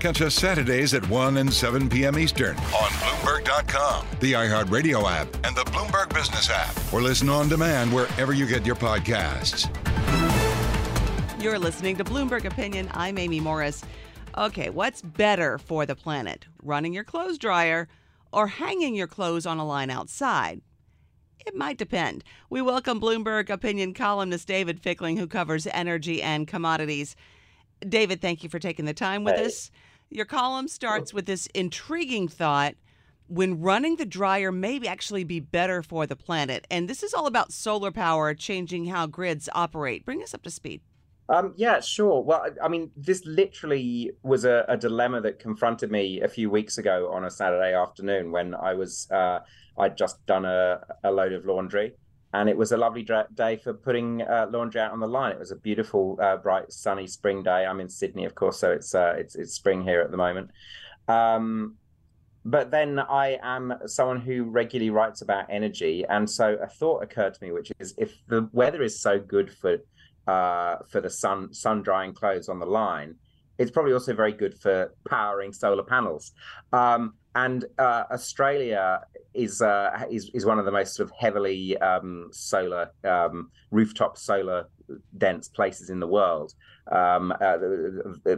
Catch 0.00 0.22
us 0.22 0.34
Saturdays 0.36 0.94
at 0.94 1.08
1 1.08 1.38
and 1.38 1.52
7 1.52 1.88
p.m. 1.88 2.18
Eastern 2.18 2.56
on 2.56 2.90
Bloomberg.com, 3.00 4.06
the 4.20 4.32
iHeartRadio 4.32 5.10
app, 5.10 5.26
and 5.44 5.56
the 5.56 5.64
Bloomberg 5.72 6.14
Business 6.14 6.48
app, 6.50 6.76
or 6.92 7.02
listen 7.02 7.28
on 7.28 7.48
demand 7.48 7.92
wherever 7.92 8.32
you 8.32 8.46
get 8.46 8.64
your 8.64 8.76
podcasts. 8.76 9.68
You're 11.42 11.58
listening 11.58 11.96
to 11.96 12.04
Bloomberg 12.04 12.44
Opinion. 12.44 12.88
I'm 12.94 13.18
Amy 13.18 13.40
Morris. 13.40 13.84
Okay, 14.36 14.70
what's 14.70 15.02
better 15.02 15.58
for 15.58 15.84
the 15.84 15.96
planet? 15.96 16.46
Running 16.62 16.92
your 16.92 17.04
clothes 17.04 17.38
dryer 17.38 17.88
or 18.32 18.46
hanging 18.46 18.94
your 18.94 19.06
clothes 19.08 19.46
on 19.46 19.58
a 19.58 19.66
line 19.66 19.90
outside? 19.90 20.60
It 21.44 21.56
might 21.56 21.78
depend. 21.78 22.22
We 22.50 22.62
welcome 22.62 23.00
Bloomberg 23.00 23.50
opinion 23.50 23.94
columnist 23.94 24.46
David 24.46 24.80
Fickling, 24.80 25.16
who 25.16 25.26
covers 25.26 25.66
energy 25.66 26.22
and 26.22 26.46
commodities. 26.46 27.16
David, 27.88 28.20
thank 28.20 28.44
you 28.44 28.48
for 28.48 28.58
taking 28.60 28.84
the 28.84 28.94
time 28.94 29.24
with 29.24 29.36
Hey. 29.36 29.46
us. 29.46 29.70
Your 30.10 30.24
column 30.24 30.68
starts 30.68 31.12
with 31.12 31.26
this 31.26 31.46
intriguing 31.54 32.28
thought 32.28 32.74
when 33.26 33.60
running 33.60 33.96
the 33.96 34.06
dryer 34.06 34.50
may 34.50 34.80
actually 34.86 35.22
be 35.22 35.38
better 35.38 35.82
for 35.82 36.06
the 36.06 36.16
planet. 36.16 36.66
And 36.70 36.88
this 36.88 37.02
is 37.02 37.12
all 37.12 37.26
about 37.26 37.52
solar 37.52 37.90
power 37.90 38.32
changing 38.32 38.86
how 38.86 39.06
grids 39.06 39.50
operate. 39.54 40.06
Bring 40.06 40.22
us 40.22 40.32
up 40.32 40.42
to 40.44 40.50
speed. 40.50 40.80
Um, 41.28 41.52
yeah, 41.56 41.80
sure. 41.80 42.22
Well, 42.22 42.46
I 42.62 42.68
mean, 42.68 42.90
this 42.96 43.22
literally 43.26 44.12
was 44.22 44.46
a, 44.46 44.64
a, 44.66 44.78
dilemma 44.78 45.20
that 45.20 45.38
confronted 45.38 45.90
me 45.90 46.22
a 46.22 46.28
few 46.28 46.48
weeks 46.48 46.78
ago 46.78 47.10
on 47.12 47.26
a 47.26 47.30
Saturday 47.30 47.74
afternoon 47.74 48.32
when 48.32 48.54
I 48.54 48.72
was 48.72 49.10
uh, 49.10 49.40
I'd 49.76 49.98
just 49.98 50.24
done 50.24 50.46
a, 50.46 50.80
a 51.04 51.12
load 51.12 51.34
of 51.34 51.44
laundry, 51.44 51.92
and 52.34 52.48
it 52.48 52.56
was 52.56 52.72
a 52.72 52.76
lovely 52.76 53.06
day 53.34 53.56
for 53.56 53.72
putting 53.72 54.22
uh, 54.22 54.46
laundry 54.50 54.80
out 54.80 54.92
on 54.92 55.00
the 55.00 55.08
line. 55.08 55.32
It 55.32 55.38
was 55.38 55.50
a 55.50 55.56
beautiful, 55.56 56.18
uh, 56.20 56.36
bright, 56.36 56.70
sunny 56.72 57.06
spring 57.06 57.42
day. 57.42 57.64
I'm 57.64 57.80
in 57.80 57.88
Sydney, 57.88 58.24
of 58.26 58.34
course, 58.34 58.58
so 58.58 58.70
it's 58.70 58.94
uh, 58.94 59.14
it's 59.16 59.34
it's 59.34 59.54
spring 59.54 59.82
here 59.82 60.00
at 60.00 60.10
the 60.10 60.16
moment. 60.16 60.50
Um, 61.08 61.76
but 62.44 62.70
then 62.70 62.98
I 62.98 63.38
am 63.42 63.74
someone 63.86 64.20
who 64.20 64.44
regularly 64.44 64.90
writes 64.90 65.22
about 65.22 65.46
energy, 65.48 66.04
and 66.08 66.28
so 66.28 66.54
a 66.62 66.66
thought 66.66 67.02
occurred 67.02 67.34
to 67.34 67.42
me, 67.42 67.52
which 67.52 67.72
is 67.78 67.94
if 67.98 68.14
the 68.28 68.48
weather 68.52 68.82
is 68.82 69.00
so 69.00 69.18
good 69.18 69.52
for 69.52 69.78
uh, 70.26 70.76
for 70.86 71.00
the 71.00 71.10
sun 71.10 71.52
sun 71.54 71.82
drying 71.82 72.12
clothes 72.12 72.50
on 72.50 72.58
the 72.58 72.66
line, 72.66 73.14
it's 73.58 73.70
probably 73.70 73.94
also 73.94 74.14
very 74.14 74.32
good 74.32 74.54
for 74.60 74.94
powering 75.08 75.52
solar 75.52 75.82
panels. 75.82 76.32
Um, 76.72 77.14
and 77.34 77.64
uh, 77.78 78.04
Australia 78.10 79.00
is 79.34 79.62
uh, 79.62 80.04
is 80.10 80.30
is 80.34 80.44
one 80.44 80.58
of 80.58 80.64
the 80.64 80.72
most 80.72 80.94
sort 80.94 81.08
of 81.10 81.16
heavily 81.16 81.76
um, 81.78 82.28
solar 82.32 82.90
um, 83.04 83.50
rooftop 83.70 84.16
solar 84.16 84.66
dense 85.16 85.48
places 85.48 85.90
in 85.90 86.00
the 86.00 86.06
world. 86.06 86.54
Um, 86.90 87.34
uh, 87.40 87.58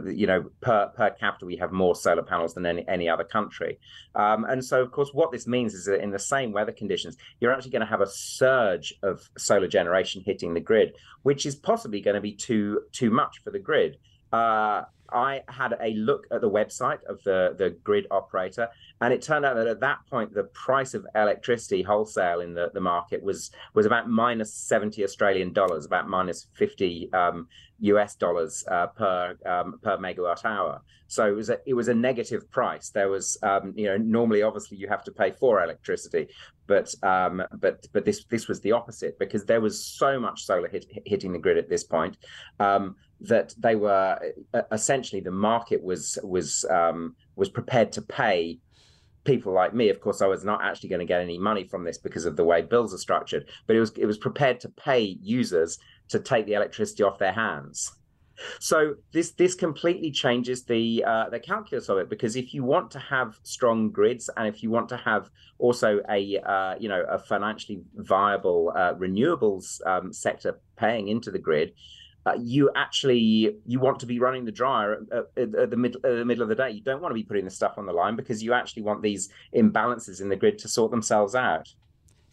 you 0.05 0.27
know, 0.27 0.49
per 0.59 0.87
per 0.95 1.11
capita, 1.11 1.45
we 1.45 1.55
have 1.55 1.71
more 1.71 1.95
solar 1.95 2.23
panels 2.23 2.53
than 2.53 2.65
any 2.65 2.85
any 2.87 3.07
other 3.07 3.23
country. 3.23 3.79
Um, 4.15 4.43
and 4.43 4.63
so, 4.63 4.81
of 4.81 4.91
course, 4.91 5.11
what 5.13 5.31
this 5.31 5.47
means 5.47 5.73
is 5.73 5.85
that 5.85 6.01
in 6.01 6.11
the 6.11 6.19
same 6.19 6.51
weather 6.51 6.73
conditions, 6.73 7.17
you're 7.39 7.53
actually 7.53 7.71
going 7.71 7.81
to 7.81 7.85
have 7.87 8.01
a 8.01 8.09
surge 8.09 8.93
of 9.03 9.29
solar 9.37 9.67
generation 9.67 10.21
hitting 10.25 10.53
the 10.53 10.59
grid, 10.59 10.95
which 11.23 11.45
is 11.45 11.55
possibly 11.55 12.01
going 12.01 12.15
to 12.15 12.21
be 12.21 12.33
too 12.33 12.81
too 12.91 13.09
much 13.09 13.39
for 13.43 13.51
the 13.51 13.59
grid. 13.59 13.97
Uh, 14.33 14.83
I 15.11 15.41
had 15.47 15.75
a 15.81 15.93
look 15.93 16.27
at 16.31 16.41
the 16.41 16.49
website 16.49 17.03
of 17.05 17.21
the, 17.23 17.55
the 17.57 17.71
grid 17.83 18.07
operator, 18.11 18.67
and 19.01 19.13
it 19.13 19.21
turned 19.21 19.45
out 19.45 19.55
that 19.55 19.67
at 19.67 19.79
that 19.81 19.99
point, 20.09 20.33
the 20.33 20.43
price 20.45 20.93
of 20.93 21.05
electricity 21.15 21.81
wholesale 21.81 22.41
in 22.41 22.53
the, 22.53 22.71
the 22.73 22.81
market 22.81 23.21
was 23.23 23.51
was 23.73 23.85
about 23.85 24.09
minus 24.09 24.53
70 24.53 25.03
Australian 25.03 25.53
dollars, 25.53 25.85
about 25.85 26.07
minus 26.07 26.47
50 26.53 27.11
um, 27.13 27.47
US 27.79 28.15
dollars 28.15 28.63
uh, 28.69 28.87
per 28.87 29.35
um, 29.45 29.79
per 29.81 29.97
megawatt 29.97 30.45
hour. 30.45 30.81
So 31.07 31.27
it 31.27 31.35
was 31.35 31.49
a 31.49 31.57
it 31.65 31.73
was 31.73 31.89
a 31.89 31.93
negative 31.93 32.49
price. 32.51 32.89
There 32.89 33.09
was 33.09 33.37
um, 33.43 33.73
you 33.75 33.87
know 33.87 33.97
normally 33.97 34.43
obviously 34.43 34.77
you 34.77 34.87
have 34.87 35.03
to 35.05 35.11
pay 35.11 35.31
for 35.31 35.63
electricity, 35.63 36.27
but 36.67 36.93
um, 37.03 37.43
but 37.59 37.85
but 37.91 38.05
this 38.05 38.23
this 38.25 38.47
was 38.47 38.61
the 38.61 38.71
opposite 38.71 39.19
because 39.19 39.43
there 39.45 39.59
was 39.59 39.83
so 39.83 40.19
much 40.19 40.45
solar 40.45 40.69
hit, 40.69 40.85
hitting 41.05 41.33
the 41.33 41.39
grid 41.39 41.57
at 41.57 41.69
this 41.69 41.83
point 41.83 42.15
um, 42.59 42.95
that 43.21 43.53
they 43.57 43.75
were 43.75 44.19
essentially 44.71 45.21
the 45.21 45.31
market 45.31 45.83
was 45.83 46.17
was 46.23 46.65
um, 46.69 47.15
was 47.35 47.49
prepared 47.49 47.91
to 47.93 48.01
pay 48.01 48.59
people 49.23 49.53
like 49.53 49.73
me, 49.73 49.89
of 49.89 50.01
course, 50.01 50.21
I 50.21 50.27
was 50.27 50.43
not 50.43 50.63
actually 50.63 50.89
going 50.89 50.99
to 50.99 51.05
get 51.05 51.21
any 51.21 51.37
money 51.37 51.63
from 51.63 51.83
this 51.83 51.97
because 51.97 52.25
of 52.25 52.35
the 52.35 52.43
way 52.43 52.61
bills 52.61 52.93
are 52.93 52.97
structured, 52.97 53.49
but 53.67 53.75
it 53.75 53.79
was 53.79 53.91
it 53.97 54.05
was 54.05 54.17
prepared 54.17 54.59
to 54.61 54.69
pay 54.69 55.17
users 55.21 55.77
to 56.09 56.19
take 56.19 56.45
the 56.45 56.53
electricity 56.53 57.03
off 57.03 57.19
their 57.19 57.33
hands. 57.33 57.91
So 58.59 58.95
this 59.13 59.31
this 59.31 59.53
completely 59.53 60.09
changes 60.09 60.63
the 60.63 61.03
uh, 61.05 61.29
the 61.29 61.39
calculus 61.39 61.89
of 61.89 61.99
it 61.99 62.09
because 62.09 62.35
if 62.35 62.53
you 62.53 62.63
want 62.63 62.89
to 62.91 62.99
have 62.99 63.39
strong 63.43 63.91
grids 63.91 64.29
and 64.35 64.47
if 64.47 64.63
you 64.63 64.71
want 64.71 64.89
to 64.89 64.97
have 64.97 65.29
also 65.59 65.99
a 66.09 66.39
uh, 66.39 66.75
you 66.79 66.89
know 66.89 67.03
a 67.07 67.19
financially 67.19 67.81
viable 67.95 68.73
uh, 68.75 68.95
renewables 68.95 69.85
um, 69.85 70.11
sector 70.11 70.59
paying 70.75 71.07
into 71.07 71.29
the 71.29 71.39
grid, 71.39 71.73
uh, 72.25 72.33
you 72.39 72.69
actually 72.75 73.57
you 73.65 73.79
want 73.79 73.99
to 73.99 74.05
be 74.05 74.19
running 74.19 74.45
the 74.45 74.51
dryer 74.51 75.03
at, 75.11 75.55
at, 75.55 75.69
the 75.69 75.77
mid, 75.77 75.95
at 75.95 76.01
the 76.01 76.25
middle 76.25 76.43
of 76.43 76.49
the 76.49 76.55
day. 76.55 76.69
You 76.69 76.81
don't 76.81 77.01
want 77.01 77.11
to 77.11 77.15
be 77.15 77.23
putting 77.23 77.45
the 77.45 77.51
stuff 77.51 77.77
on 77.77 77.85
the 77.85 77.93
line 77.93 78.15
because 78.15 78.43
you 78.43 78.53
actually 78.53 78.83
want 78.83 79.01
these 79.01 79.29
imbalances 79.55 80.21
in 80.21 80.29
the 80.29 80.35
grid 80.35 80.59
to 80.59 80.67
sort 80.67 80.91
themselves 80.91 81.33
out. 81.35 81.73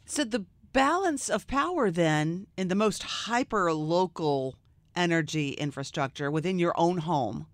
So 0.04 0.24
the 0.24 0.44
balance 0.72 1.28
of 1.28 1.46
power 1.46 1.90
then 1.90 2.46
in 2.56 2.68
the 2.68 2.74
most 2.74 3.02
hyper 3.02 3.72
local 3.72 4.56
energy 4.94 5.50
infrastructure 5.50 6.30
within 6.30 6.58
your 6.58 6.74
own 6.76 6.98
home, 6.98 7.46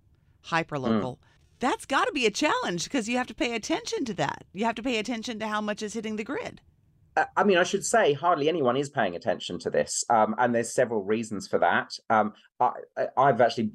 hyper 0.42 0.78
local. 0.78 1.16
Mm. 1.16 1.18
That's 1.60 1.86
got 1.86 2.06
to 2.06 2.12
be 2.12 2.26
a 2.26 2.30
challenge 2.30 2.84
because 2.84 3.08
you 3.08 3.16
have 3.16 3.28
to 3.28 3.34
pay 3.34 3.54
attention 3.54 4.04
to 4.06 4.14
that. 4.14 4.44
You 4.52 4.64
have 4.64 4.74
to 4.74 4.82
pay 4.82 4.98
attention 4.98 5.38
to 5.38 5.46
how 5.46 5.60
much 5.60 5.82
is 5.82 5.94
hitting 5.94 6.16
the 6.16 6.24
grid. 6.24 6.60
I 7.36 7.44
mean, 7.44 7.58
I 7.58 7.62
should 7.62 7.84
say 7.84 8.12
hardly 8.12 8.48
anyone 8.48 8.76
is 8.76 8.88
paying 8.88 9.14
attention 9.14 9.60
to 9.60 9.70
this, 9.70 10.04
um, 10.10 10.34
and 10.36 10.52
there's 10.52 10.74
several 10.74 11.04
reasons 11.04 11.46
for 11.46 11.58
that. 11.60 11.92
Um, 12.10 12.32
I, 12.58 12.72
have 13.16 13.40
actually, 13.40 13.70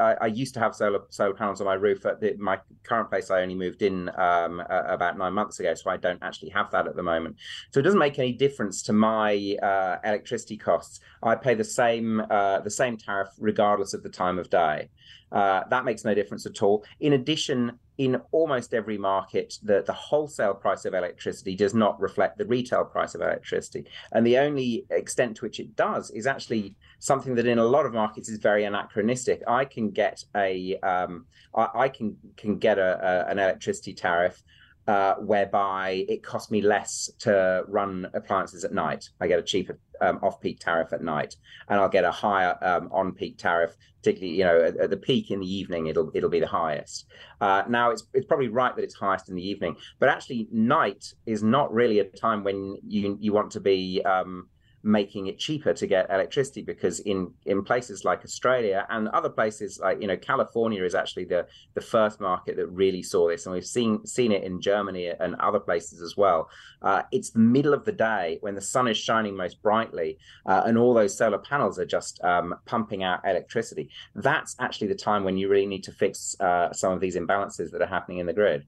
I, 0.00 0.14
I, 0.22 0.26
used 0.26 0.54
to 0.54 0.60
have 0.60 0.74
solar 0.74 1.00
solar 1.10 1.34
panels 1.34 1.60
on 1.60 1.66
my 1.66 1.74
roof. 1.74 2.06
At 2.06 2.20
the, 2.20 2.34
my 2.38 2.58
current 2.84 3.10
place, 3.10 3.30
I 3.30 3.42
only 3.42 3.56
moved 3.56 3.82
in 3.82 4.08
um, 4.16 4.62
about 4.68 5.18
nine 5.18 5.34
months 5.34 5.60
ago, 5.60 5.74
so 5.74 5.90
I 5.90 5.98
don't 5.98 6.22
actually 6.22 6.48
have 6.50 6.70
that 6.70 6.86
at 6.86 6.96
the 6.96 7.02
moment. 7.02 7.36
So 7.72 7.80
it 7.80 7.82
doesn't 7.82 7.98
make 7.98 8.18
any 8.18 8.32
difference 8.32 8.82
to 8.84 8.94
my 8.94 9.56
uh, 9.62 9.96
electricity 10.02 10.56
costs. 10.56 11.00
I 11.22 11.34
pay 11.34 11.54
the 11.54 11.64
same 11.64 12.22
uh, 12.30 12.60
the 12.60 12.70
same 12.70 12.96
tariff 12.96 13.28
regardless 13.38 13.92
of 13.92 14.02
the 14.02 14.10
time 14.10 14.38
of 14.38 14.48
day. 14.48 14.88
Uh, 15.30 15.64
that 15.68 15.84
makes 15.84 16.04
no 16.04 16.14
difference 16.14 16.46
at 16.46 16.62
all. 16.62 16.84
In 17.00 17.12
addition, 17.12 17.78
in 17.98 18.20
almost 18.30 18.72
every 18.72 18.96
market, 18.96 19.54
the, 19.62 19.84
wholesale 19.92 20.54
price 20.54 20.84
of 20.84 20.94
electricity 20.94 21.56
does 21.56 21.74
not 21.74 22.00
reflect 22.00 22.38
the 22.38 22.46
retail 22.46 22.84
price 22.84 23.16
of 23.16 23.20
electricity. 23.20 23.84
And 24.12 24.24
the 24.24 24.38
only 24.38 24.86
extent 24.90 25.36
to 25.36 25.44
which 25.44 25.58
it 25.58 25.74
does 25.74 26.10
is 26.12 26.26
actually 26.26 26.76
something 27.00 27.34
that 27.34 27.46
in 27.46 27.58
a 27.58 27.64
lot 27.64 27.84
of 27.84 27.92
markets 27.92 28.28
is 28.28 28.38
very 28.38 28.64
anachronistic. 28.64 29.42
I 29.48 29.64
can 29.64 29.90
get 29.90 30.24
a 30.36 30.78
um, 30.78 31.26
I, 31.54 31.68
I 31.74 31.88
can 31.88 32.16
can 32.36 32.58
get 32.58 32.78
a, 32.78 33.26
a 33.26 33.30
an 33.30 33.38
electricity 33.40 33.92
tariff 33.92 34.42
uh, 34.86 35.14
whereby 35.16 36.06
it 36.08 36.22
costs 36.22 36.50
me 36.50 36.62
less 36.62 37.10
to 37.18 37.64
run 37.66 38.08
appliances 38.14 38.64
at 38.64 38.72
night. 38.72 39.10
I 39.20 39.26
get 39.26 39.38
a 39.38 39.42
cheaper 39.42 39.78
um, 40.00 40.18
off-peak 40.22 40.60
tariff 40.60 40.92
at 40.92 41.02
night, 41.02 41.36
and 41.68 41.80
I'll 41.80 41.88
get 41.88 42.04
a 42.04 42.10
higher 42.10 42.56
um, 42.62 42.88
on-peak 42.92 43.38
tariff. 43.38 43.76
Particularly, 44.00 44.38
you 44.38 44.44
know, 44.44 44.62
at, 44.62 44.76
at, 44.76 44.90
the 44.90 44.96
peak 44.96 45.32
in 45.32 45.40
the 45.40 45.52
evening, 45.52 45.88
it'll 45.88 46.12
it'll 46.14 46.30
be 46.30 46.38
the 46.38 46.46
highest. 46.46 47.06
Uh, 47.40 47.64
now, 47.68 47.90
it's 47.90 48.04
it's 48.14 48.26
probably 48.26 48.48
right 48.48 48.74
that 48.76 48.84
it's 48.84 48.94
highest 48.94 49.28
in 49.28 49.34
the 49.34 49.46
evening, 49.46 49.76
but 49.98 50.08
actually, 50.08 50.48
night 50.52 51.14
is 51.26 51.42
not 51.42 51.72
really 51.72 51.98
a 51.98 52.04
time 52.04 52.44
when 52.44 52.76
you 52.86 53.18
you 53.20 53.32
want 53.32 53.50
to 53.52 53.60
be 53.60 54.00
um, 54.04 54.48
making 54.88 55.26
it 55.26 55.38
cheaper 55.38 55.74
to 55.74 55.86
get 55.86 56.10
electricity 56.10 56.62
because 56.62 57.00
in 57.00 57.32
in 57.44 57.62
places 57.62 58.04
like 58.04 58.24
Australia 58.24 58.86
and 58.88 59.08
other 59.08 59.28
places 59.28 59.78
like 59.78 60.00
you 60.00 60.08
know 60.08 60.16
California 60.16 60.82
is 60.82 60.94
actually 60.94 61.24
the 61.24 61.46
the 61.74 61.80
first 61.80 62.20
market 62.20 62.56
that 62.56 62.66
really 62.68 63.02
saw 63.02 63.28
this. 63.28 63.44
And 63.44 63.54
we've 63.54 63.64
seen 63.64 64.04
seen 64.06 64.32
it 64.32 64.42
in 64.44 64.60
Germany 64.60 65.08
and 65.08 65.34
other 65.36 65.60
places 65.60 66.00
as 66.00 66.16
well. 66.16 66.48
Uh, 66.80 67.02
it's 67.12 67.30
the 67.30 67.38
middle 67.38 67.74
of 67.74 67.84
the 67.84 67.92
day 67.92 68.38
when 68.40 68.54
the 68.54 68.60
sun 68.60 68.88
is 68.88 68.96
shining 68.96 69.36
most 69.36 69.62
brightly 69.62 70.18
uh, 70.46 70.62
and 70.64 70.78
all 70.78 70.94
those 70.94 71.16
solar 71.16 71.38
panels 71.38 71.78
are 71.78 71.86
just 71.86 72.22
um, 72.24 72.54
pumping 72.64 73.02
out 73.02 73.20
electricity. 73.24 73.90
That's 74.14 74.56
actually 74.58 74.88
the 74.88 74.94
time 74.94 75.22
when 75.24 75.36
you 75.36 75.48
really 75.48 75.66
need 75.66 75.84
to 75.84 75.92
fix 75.92 76.34
uh, 76.40 76.72
some 76.72 76.92
of 76.92 77.00
these 77.00 77.16
imbalances 77.16 77.70
that 77.72 77.82
are 77.82 77.86
happening 77.86 78.18
in 78.18 78.26
the 78.26 78.32
grid 78.32 78.66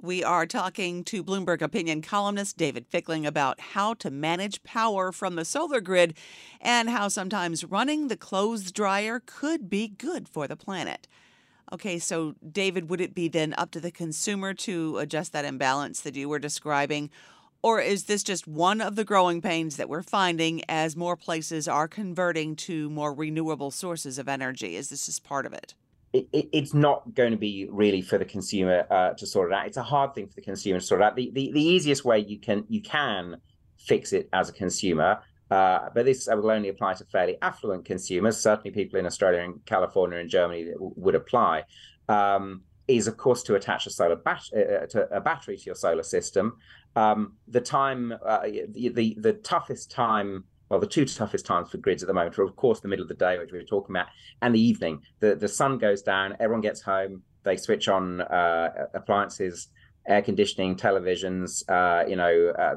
we 0.00 0.22
are 0.22 0.46
talking 0.46 1.04
to 1.04 1.24
Bloomberg 1.24 1.62
opinion 1.62 2.02
columnist 2.02 2.56
David 2.56 2.86
Fickling 2.86 3.26
about 3.26 3.60
how 3.60 3.94
to 3.94 4.10
manage 4.10 4.62
power 4.62 5.12
from 5.12 5.36
the 5.36 5.44
solar 5.44 5.80
grid 5.80 6.14
and 6.60 6.90
how 6.90 7.08
sometimes 7.08 7.64
running 7.64 8.08
the 8.08 8.16
clothes 8.16 8.70
dryer 8.72 9.22
could 9.24 9.70
be 9.70 9.88
good 9.88 10.28
for 10.28 10.46
the 10.46 10.56
planet. 10.56 11.08
Okay, 11.72 11.98
so 11.98 12.34
David, 12.52 12.90
would 12.90 13.00
it 13.00 13.14
be 13.14 13.28
then 13.28 13.54
up 13.56 13.70
to 13.72 13.80
the 13.80 13.90
consumer 13.90 14.52
to 14.54 14.98
adjust 14.98 15.32
that 15.32 15.44
imbalance 15.44 16.00
that 16.02 16.16
you 16.16 16.28
were 16.28 16.38
describing? 16.38 17.10
Or 17.62 17.80
is 17.80 18.04
this 18.04 18.22
just 18.22 18.46
one 18.46 18.82
of 18.82 18.96
the 18.96 19.04
growing 19.04 19.40
pains 19.40 19.76
that 19.76 19.88
we're 19.88 20.02
finding 20.02 20.62
as 20.68 20.96
more 20.96 21.16
places 21.16 21.66
are 21.66 21.88
converting 21.88 22.56
to 22.56 22.90
more 22.90 23.14
renewable 23.14 23.70
sources 23.70 24.18
of 24.18 24.28
energy? 24.28 24.76
Is 24.76 24.90
this 24.90 25.06
just 25.06 25.24
part 25.24 25.46
of 25.46 25.54
it? 25.54 25.74
It, 26.14 26.28
it, 26.32 26.48
it's 26.52 26.72
not 26.72 27.12
going 27.14 27.32
to 27.32 27.36
be 27.36 27.66
really 27.70 28.00
for 28.00 28.18
the 28.18 28.24
consumer 28.24 28.86
uh, 28.88 29.10
to 29.14 29.26
sort 29.26 29.50
it 29.50 29.54
out. 29.54 29.66
It's 29.66 29.76
a 29.76 29.82
hard 29.82 30.14
thing 30.14 30.28
for 30.28 30.34
the 30.34 30.42
consumer 30.42 30.78
to 30.78 30.86
sort 30.86 31.02
out. 31.02 31.16
The, 31.16 31.30
the, 31.34 31.50
the 31.52 31.60
easiest 31.62 32.04
way 32.04 32.20
you 32.20 32.38
can 32.38 32.64
you 32.68 32.80
can 32.80 33.38
fix 33.78 34.12
it 34.12 34.28
as 34.32 34.48
a 34.48 34.52
consumer, 34.52 35.18
uh, 35.50 35.88
but 35.92 36.06
this 36.06 36.28
will 36.30 36.52
only 36.52 36.68
apply 36.68 36.94
to 36.94 37.04
fairly 37.06 37.36
affluent 37.42 37.84
consumers. 37.84 38.36
Certainly, 38.38 38.70
people 38.70 38.98
in 38.98 39.06
Australia 39.06 39.42
and 39.42 39.66
California 39.66 40.18
and 40.18 40.30
Germany 40.30 40.72
would 40.78 41.16
apply. 41.16 41.64
Um, 42.08 42.62
is 42.86 43.06
of 43.08 43.16
course 43.16 43.42
to 43.42 43.54
attach 43.54 43.86
a 43.86 43.90
solar 43.90 44.14
bat- 44.14 44.50
uh, 44.54 44.60
uh, 44.60 44.86
to 44.86 45.08
a 45.10 45.20
battery 45.20 45.56
to 45.56 45.64
your 45.64 45.74
solar 45.74 46.02
system. 46.02 46.58
Um, 46.94 47.32
the 47.48 47.62
time, 47.62 48.12
uh, 48.24 48.42
the, 48.42 48.90
the 48.90 49.16
the 49.18 49.32
toughest 49.32 49.90
time 49.90 50.44
well, 50.74 50.80
the 50.80 50.88
two 50.88 51.04
toughest 51.04 51.46
times 51.46 51.70
for 51.70 51.78
grids 51.78 52.02
at 52.02 52.08
the 52.08 52.12
moment 52.12 52.36
are, 52.36 52.42
of 52.42 52.56
course, 52.56 52.80
the 52.80 52.88
middle 52.88 53.04
of 53.04 53.08
the 53.08 53.14
day, 53.14 53.38
which 53.38 53.52
we 53.52 53.58
were 53.58 53.64
talking 53.64 53.94
about, 53.94 54.08
and 54.42 54.52
the 54.52 54.60
evening. 54.60 55.00
The 55.20 55.36
the 55.36 55.46
sun 55.46 55.78
goes 55.78 56.02
down, 56.02 56.36
everyone 56.40 56.62
gets 56.62 56.80
home, 56.80 57.22
they 57.44 57.56
switch 57.56 57.86
on 57.86 58.22
uh, 58.22 58.70
appliances, 58.92 59.68
air 60.08 60.20
conditioning, 60.20 60.74
televisions, 60.74 61.62
uh, 61.68 62.04
you 62.08 62.16
know, 62.16 62.52
uh, 62.58 62.74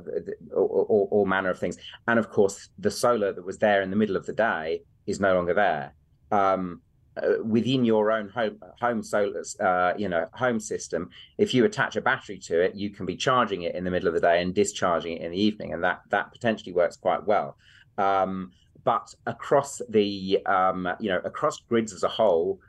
all, 0.56 0.86
all, 0.88 1.08
all, 1.10 1.26
manner 1.26 1.50
of 1.50 1.58
things, 1.58 1.78
and 2.08 2.20
of 2.20 2.30
course, 2.30 2.70
the 2.78 2.92
solar 2.92 3.34
that 3.34 3.44
was 3.44 3.58
there 3.58 3.82
in 3.82 3.90
the 3.90 3.96
middle 3.96 4.16
of 4.16 4.28
the 4.28 4.34
day 4.34 4.84
is 5.08 5.20
no 5.20 5.34
longer 5.34 5.56
there. 5.56 5.96
um, 6.32 6.82
uh, 7.18 7.44
within 7.44 7.84
your 7.84 8.12
own 8.12 8.30
home 8.30 8.60
home 8.80 9.02
solar 9.02 9.44
uh, 9.60 9.94
you 9.98 10.08
know 10.08 10.28
home 10.34 10.60
system 10.60 11.10
if 11.40 11.52
you 11.52 11.66
attach 11.66 11.96
a 11.96 12.02
battery 12.02 12.38
to 12.38 12.62
it 12.62 12.76
you 12.76 12.92
can 12.92 13.08
be 13.08 13.16
charging 13.16 13.64
it 13.64 13.74
in 13.74 13.84
the 13.84 13.90
middle 13.90 14.08
of 14.08 14.14
the 14.14 14.20
day 14.20 14.40
and 14.40 14.54
discharging 14.54 15.18
it 15.18 15.22
in 15.24 15.32
the 15.32 15.42
evening 15.42 15.74
and 15.74 15.84
that 15.84 16.02
that 16.10 16.32
potentially 16.32 16.74
works 16.74 16.96
quite 16.96 17.26
well 17.26 17.58
um, 17.98 18.52
but 18.84 19.14
across 19.26 19.82
the 19.90 20.40
um, 20.46 20.88
you 21.00 21.10
know 21.10 21.20
across 21.26 21.60
grids 21.60 21.94
as 21.94 22.04
a 22.04 22.08
whole 22.08 22.60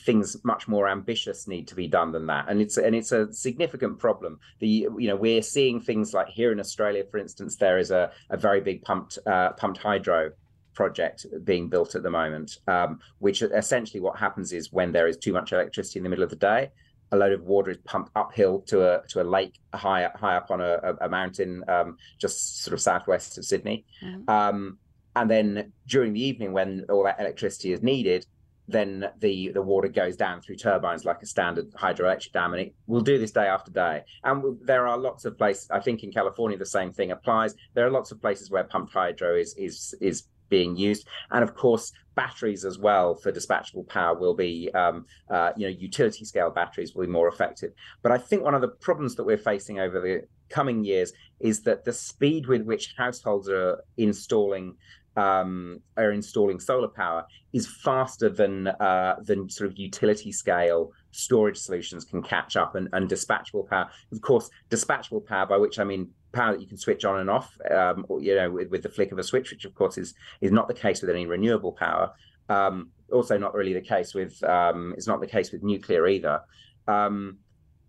things 0.00 0.36
much 0.44 0.66
more 0.66 0.88
ambitious 0.88 1.46
need 1.46 1.68
to 1.68 1.74
be 1.74 1.86
done 1.86 2.12
than 2.12 2.26
that. 2.26 2.46
And 2.48 2.60
it's 2.60 2.76
and 2.76 2.94
it's 2.94 3.12
a 3.12 3.32
significant 3.32 3.98
problem. 3.98 4.38
The 4.58 4.88
you 4.98 5.08
know 5.08 5.16
we're 5.16 5.42
seeing 5.42 5.80
things 5.80 6.12
like 6.12 6.28
here 6.28 6.52
in 6.52 6.60
australia 6.60 7.04
for 7.10 7.18
instance 7.18 7.56
there 7.56 7.78
is 7.78 7.90
a, 7.90 8.10
a 8.30 8.36
very 8.36 8.60
big 8.60 8.82
pumped 8.82 9.18
uh, 9.26 9.52
pumped 9.52 9.78
hydro 9.78 10.32
project 10.74 11.26
being 11.44 11.68
built 11.68 11.94
at 11.94 12.02
the 12.02 12.10
moment, 12.10 12.58
um, 12.66 12.98
which 13.18 13.42
essentially 13.42 14.00
what 14.00 14.18
happens 14.18 14.52
is 14.52 14.72
when 14.72 14.92
there 14.92 15.06
is 15.06 15.16
too 15.16 15.32
much 15.32 15.52
electricity 15.52 15.98
in 15.98 16.02
the 16.02 16.08
middle 16.08 16.24
of 16.24 16.30
the 16.30 16.36
day, 16.36 16.70
a 17.12 17.16
load 17.16 17.32
of 17.32 17.42
water 17.42 17.70
is 17.70 17.78
pumped 17.84 18.10
uphill 18.16 18.60
to 18.62 18.82
a 18.82 19.06
to 19.08 19.22
a 19.22 19.24
lake 19.24 19.58
high 19.72 20.08
high 20.14 20.36
up 20.36 20.50
on 20.50 20.60
a, 20.60 20.78
a 21.00 21.08
mountain 21.08 21.62
um, 21.68 21.96
just 22.18 22.62
sort 22.62 22.74
of 22.74 22.80
southwest 22.80 23.38
of 23.38 23.44
Sydney, 23.44 23.84
mm-hmm. 24.02 24.28
um, 24.28 24.78
and 25.16 25.30
then 25.30 25.72
during 25.86 26.12
the 26.12 26.20
evening 26.22 26.52
when 26.52 26.84
all 26.90 27.04
that 27.04 27.20
electricity 27.20 27.72
is 27.72 27.82
needed, 27.82 28.26
then 28.66 29.10
the 29.18 29.50
the 29.52 29.62
water 29.62 29.88
goes 29.88 30.16
down 30.16 30.40
through 30.40 30.56
turbines 30.56 31.04
like 31.04 31.22
a 31.22 31.26
standard 31.26 31.70
hydroelectric 31.72 32.32
dam, 32.32 32.52
and 32.54 32.62
it 32.62 32.74
will 32.86 33.00
do 33.00 33.18
this 33.18 33.30
day 33.30 33.46
after 33.46 33.70
day. 33.70 34.02
And 34.24 34.58
there 34.62 34.86
are 34.86 34.98
lots 34.98 35.24
of 35.24 35.36
places. 35.36 35.70
I 35.70 35.80
think 35.80 36.02
in 36.02 36.12
California 36.12 36.56
the 36.56 36.66
same 36.66 36.92
thing 36.92 37.10
applies. 37.10 37.54
There 37.74 37.86
are 37.86 37.90
lots 37.90 38.10
of 38.10 38.20
places 38.20 38.50
where 38.50 38.64
pumped 38.64 38.92
hydro 38.92 39.36
is 39.36 39.54
is 39.58 39.94
is 40.00 40.24
being 40.58 40.72
used. 40.88 41.02
And 41.34 41.42
of 41.46 41.52
course, 41.64 41.86
batteries 42.22 42.64
as 42.70 42.76
well 42.86 43.06
for 43.22 43.32
dispatchable 43.32 43.86
power 43.88 44.14
will 44.22 44.36
be, 44.46 44.54
um, 44.82 44.96
uh, 45.34 45.50
you 45.56 45.64
know, 45.66 45.74
utility 45.88 46.24
scale 46.24 46.50
batteries 46.60 46.90
will 46.94 47.06
be 47.06 47.12
more 47.18 47.28
effective. 47.34 47.72
But 48.02 48.12
I 48.12 48.18
think 48.18 48.42
one 48.42 48.56
of 48.58 48.62
the 48.66 48.74
problems 48.88 49.12
that 49.16 49.24
we're 49.28 49.46
facing 49.52 49.76
over 49.80 49.98
the 50.00 50.16
coming 50.48 50.84
years 50.84 51.12
is 51.40 51.56
that 51.62 51.84
the 51.84 51.92
speed 51.92 52.42
with 52.46 52.62
which 52.70 52.94
households 52.96 53.48
are 53.48 53.82
installing 53.96 54.76
um, 55.16 55.80
are 55.96 56.12
installing 56.20 56.58
solar 56.58 56.88
power 56.88 57.24
is 57.52 57.66
faster 57.88 58.28
than 58.40 58.54
uh, 58.88 59.14
than 59.28 59.48
sort 59.48 59.70
of 59.70 59.78
utility 59.78 60.32
scale 60.32 60.90
storage 61.12 61.58
solutions 61.66 62.04
can 62.04 62.20
catch 62.34 62.56
up 62.62 62.74
and, 62.74 62.88
and 62.92 63.08
dispatchable 63.08 63.68
power. 63.68 63.88
Of 64.12 64.20
course, 64.20 64.46
dispatchable 64.70 65.24
power, 65.24 65.46
by 65.46 65.58
which 65.64 65.78
I 65.78 65.84
mean 65.84 66.10
power 66.34 66.52
that 66.52 66.60
you 66.60 66.66
can 66.66 66.76
switch 66.76 67.04
on 67.04 67.20
and 67.20 67.30
off, 67.30 67.56
um, 67.70 68.04
or, 68.08 68.20
you 68.20 68.34
know, 68.34 68.50
with, 68.50 68.68
with, 68.70 68.82
the 68.82 68.88
flick 68.88 69.12
of 69.12 69.18
a 69.18 69.22
switch, 69.22 69.50
which 69.50 69.64
of 69.64 69.74
course 69.74 69.96
is 69.96 70.14
is 70.40 70.52
not 70.52 70.68
the 70.68 70.74
case 70.74 71.00
with 71.00 71.10
any 71.10 71.26
renewable 71.26 71.72
power. 71.72 72.12
Um, 72.48 72.90
also, 73.12 73.38
not 73.38 73.54
really 73.54 73.72
the 73.72 73.80
case 73.80 74.14
with 74.14 74.42
um, 74.44 74.94
it's 74.96 75.06
not 75.06 75.20
the 75.20 75.26
case 75.26 75.52
with 75.52 75.62
nuclear 75.62 76.06
either. 76.06 76.40
Um, 76.86 77.38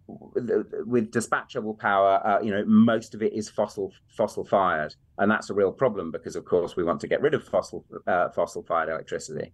with 0.07 1.11
dispatchable 1.11 1.77
power, 1.79 2.21
uh, 2.25 2.39
you 2.41 2.51
know, 2.51 2.63
most 2.65 3.15
of 3.15 3.23
it 3.23 3.33
is 3.33 3.49
fossil 3.49 3.91
fossil 4.07 4.45
fired, 4.45 4.95
and 5.17 5.29
that's 5.31 5.49
a 5.49 5.53
real 5.53 5.71
problem 5.71 6.11
because, 6.11 6.35
of 6.35 6.45
course, 6.45 6.75
we 6.75 6.83
want 6.83 7.01
to 7.01 7.07
get 7.07 7.21
rid 7.21 7.33
of 7.33 7.43
fossil 7.43 7.85
uh, 8.07 8.29
fossil 8.29 8.63
fired 8.63 8.89
electricity. 8.89 9.51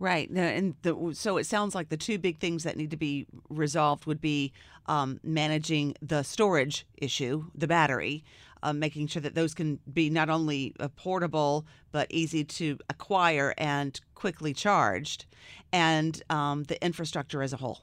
Right, 0.00 0.30
and 0.30 0.76
the, 0.82 1.10
so 1.12 1.38
it 1.38 1.46
sounds 1.46 1.74
like 1.74 1.88
the 1.88 1.96
two 1.96 2.18
big 2.18 2.38
things 2.38 2.62
that 2.62 2.76
need 2.76 2.92
to 2.92 2.96
be 2.96 3.26
resolved 3.48 4.06
would 4.06 4.20
be 4.20 4.52
um, 4.86 5.18
managing 5.24 5.96
the 6.00 6.22
storage 6.22 6.86
issue, 6.96 7.46
the 7.54 7.66
battery, 7.66 8.22
uh, 8.62 8.72
making 8.72 9.08
sure 9.08 9.22
that 9.22 9.34
those 9.34 9.54
can 9.54 9.80
be 9.92 10.08
not 10.08 10.30
only 10.30 10.74
uh, 10.78 10.86
portable 10.88 11.66
but 11.90 12.06
easy 12.10 12.44
to 12.44 12.78
acquire 12.88 13.54
and 13.58 14.00
quickly 14.14 14.52
charged, 14.54 15.26
and 15.72 16.22
um, 16.30 16.62
the 16.64 16.82
infrastructure 16.84 17.42
as 17.42 17.52
a 17.52 17.56
whole. 17.56 17.80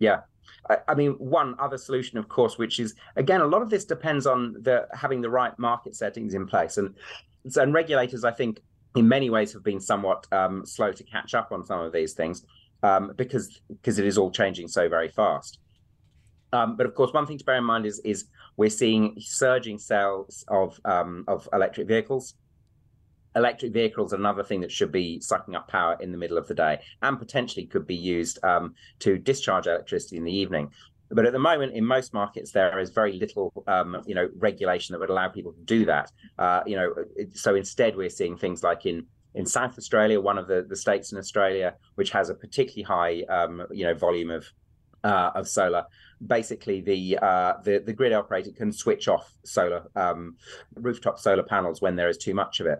Yeah, 0.00 0.22
I 0.88 0.94
mean, 0.94 1.12
one 1.12 1.54
other 1.58 1.78
solution, 1.78 2.18
of 2.18 2.28
course, 2.28 2.58
which 2.58 2.78
is 2.78 2.94
again, 3.16 3.40
a 3.40 3.46
lot 3.46 3.62
of 3.62 3.70
this 3.70 3.84
depends 3.84 4.26
on 4.26 4.54
the 4.60 4.86
having 4.92 5.20
the 5.20 5.30
right 5.30 5.56
market 5.58 5.96
settings 5.96 6.34
in 6.34 6.46
place, 6.46 6.76
and 6.76 6.94
and 7.56 7.74
regulators, 7.74 8.24
I 8.24 8.30
think, 8.30 8.60
in 8.94 9.08
many 9.08 9.30
ways 9.30 9.52
have 9.52 9.64
been 9.64 9.80
somewhat 9.80 10.26
um, 10.32 10.66
slow 10.66 10.92
to 10.92 11.04
catch 11.04 11.34
up 11.34 11.52
on 11.52 11.64
some 11.64 11.80
of 11.80 11.92
these 11.92 12.12
things 12.12 12.44
um, 12.82 13.12
because 13.16 13.60
because 13.68 13.98
it 13.98 14.06
is 14.06 14.18
all 14.18 14.30
changing 14.30 14.68
so 14.68 14.88
very 14.88 15.08
fast. 15.08 15.58
Um, 16.52 16.76
but 16.76 16.86
of 16.86 16.94
course, 16.94 17.12
one 17.12 17.26
thing 17.26 17.38
to 17.38 17.44
bear 17.44 17.56
in 17.56 17.64
mind 17.64 17.86
is 17.86 18.00
is 18.04 18.26
we're 18.56 18.70
seeing 18.70 19.16
surging 19.18 19.78
sales 19.78 20.44
of 20.48 20.78
um, 20.84 21.24
of 21.28 21.48
electric 21.52 21.88
vehicles. 21.88 22.34
Electric 23.34 23.72
vehicles 23.72 24.12
are 24.12 24.16
another 24.16 24.44
thing 24.44 24.60
that 24.60 24.70
should 24.70 24.92
be 24.92 25.18
sucking 25.18 25.54
up 25.54 25.66
power 25.66 25.96
in 26.00 26.12
the 26.12 26.18
middle 26.18 26.36
of 26.36 26.46
the 26.48 26.54
day 26.54 26.78
and 27.00 27.18
potentially 27.18 27.64
could 27.64 27.86
be 27.86 27.94
used 27.94 28.38
um, 28.44 28.74
to 28.98 29.16
discharge 29.16 29.66
electricity 29.66 30.18
in 30.18 30.24
the 30.24 30.36
evening. 30.36 30.70
But 31.12 31.26
at 31.26 31.32
the 31.32 31.38
moment, 31.38 31.74
in 31.74 31.84
most 31.84 32.14
markets, 32.14 32.52
there 32.52 32.78
is 32.78 32.90
very 32.90 33.12
little, 33.12 33.52
um, 33.66 34.02
you 34.06 34.14
know, 34.14 34.28
regulation 34.36 34.92
that 34.92 34.98
would 34.98 35.10
allow 35.10 35.28
people 35.28 35.52
to 35.52 35.60
do 35.60 35.84
that. 35.84 36.10
Uh, 36.38 36.62
you 36.66 36.76
know, 36.76 36.94
so 37.34 37.54
instead, 37.54 37.96
we're 37.96 38.08
seeing 38.08 38.36
things 38.36 38.62
like 38.62 38.86
in 38.86 39.06
in 39.34 39.46
South 39.46 39.78
Australia, 39.78 40.20
one 40.20 40.36
of 40.36 40.46
the, 40.46 40.66
the 40.68 40.76
states 40.76 41.10
in 41.12 41.16
Australia 41.18 41.74
which 41.94 42.10
has 42.10 42.28
a 42.28 42.34
particularly 42.34 42.82
high, 42.82 43.22
um, 43.34 43.66
you 43.70 43.84
know, 43.84 43.94
volume 43.94 44.30
of 44.30 44.46
uh, 45.04 45.30
of 45.34 45.48
solar. 45.48 45.84
Basically, 46.26 46.80
the, 46.80 47.18
uh, 47.20 47.54
the 47.64 47.78
the 47.84 47.92
grid 47.92 48.12
operator 48.12 48.52
can 48.52 48.72
switch 48.72 49.08
off 49.08 49.32
solar 49.44 49.82
um, 49.96 50.36
rooftop 50.74 51.18
solar 51.18 51.42
panels 51.42 51.80
when 51.80 51.96
there 51.96 52.08
is 52.08 52.16
too 52.16 52.34
much 52.34 52.60
of 52.60 52.66
it, 52.66 52.78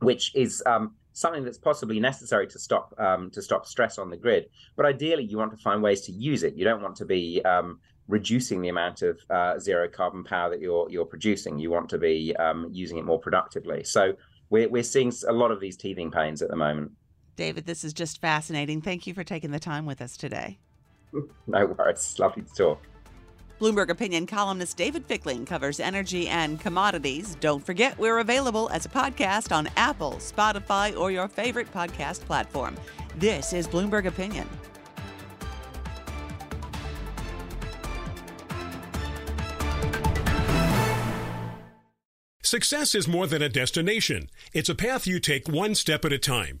which 0.00 0.34
is 0.34 0.62
um, 0.66 0.94
something 1.16 1.44
that's 1.44 1.56
possibly 1.56 1.98
necessary 1.98 2.46
to 2.46 2.58
stop 2.58 2.94
um, 2.98 3.30
to 3.30 3.40
stop 3.40 3.66
stress 3.66 3.96
on 3.96 4.10
the 4.10 4.16
grid. 4.18 4.50
But 4.76 4.84
ideally, 4.84 5.24
you 5.24 5.38
want 5.38 5.50
to 5.52 5.56
find 5.56 5.82
ways 5.82 6.02
to 6.02 6.12
use 6.12 6.42
it. 6.42 6.54
You 6.54 6.64
don't 6.64 6.82
want 6.82 6.96
to 6.96 7.06
be 7.06 7.42
um, 7.42 7.80
reducing 8.06 8.60
the 8.60 8.68
amount 8.68 9.00
of 9.00 9.18
uh, 9.30 9.58
zero 9.58 9.88
carbon 9.88 10.24
power 10.24 10.50
that 10.50 10.60
you're 10.60 10.88
you're 10.90 11.06
producing. 11.06 11.58
You 11.58 11.70
want 11.70 11.88
to 11.88 11.98
be 11.98 12.36
um, 12.36 12.68
using 12.70 12.98
it 12.98 13.06
more 13.06 13.18
productively. 13.18 13.82
So 13.82 14.12
we're 14.50 14.68
we're 14.68 14.82
seeing 14.82 15.10
a 15.26 15.32
lot 15.32 15.50
of 15.50 15.58
these 15.58 15.76
teething 15.76 16.10
pains 16.10 16.42
at 16.42 16.50
the 16.50 16.56
moment. 16.56 16.92
David, 17.36 17.64
this 17.64 17.82
is 17.82 17.94
just 17.94 18.20
fascinating. 18.20 18.82
Thank 18.82 19.06
you 19.06 19.14
for 19.14 19.24
taking 19.24 19.50
the 19.50 19.60
time 19.60 19.86
with 19.86 20.02
us 20.02 20.18
today. 20.18 20.58
no 21.46 21.66
worries. 21.66 22.18
Lovely 22.18 22.42
to 22.42 22.54
talk. 22.54 22.82
Bloomberg 23.60 23.88
opinion 23.88 24.26
columnist 24.26 24.76
David 24.76 25.06
Fickling 25.06 25.46
covers 25.46 25.80
energy 25.80 26.28
and 26.28 26.60
commodities. 26.60 27.36
Don't 27.40 27.64
forget, 27.64 27.98
we're 27.98 28.18
available 28.18 28.68
as 28.70 28.84
a 28.84 28.90
podcast 28.90 29.54
on 29.54 29.68
Apple, 29.78 30.12
Spotify, 30.18 30.94
or 30.94 31.10
your 31.10 31.26
favorite 31.26 31.72
podcast 31.72 32.20
platform. 32.20 32.76
This 33.16 33.54
is 33.54 33.66
Bloomberg 33.66 34.04
Opinion. 34.04 34.46
Success 42.42 42.94
is 42.94 43.08
more 43.08 43.26
than 43.26 43.42
a 43.42 43.48
destination, 43.48 44.30
it's 44.52 44.68
a 44.68 44.74
path 44.74 45.06
you 45.06 45.18
take 45.18 45.48
one 45.48 45.74
step 45.74 46.04
at 46.04 46.12
a 46.12 46.18
time. 46.18 46.60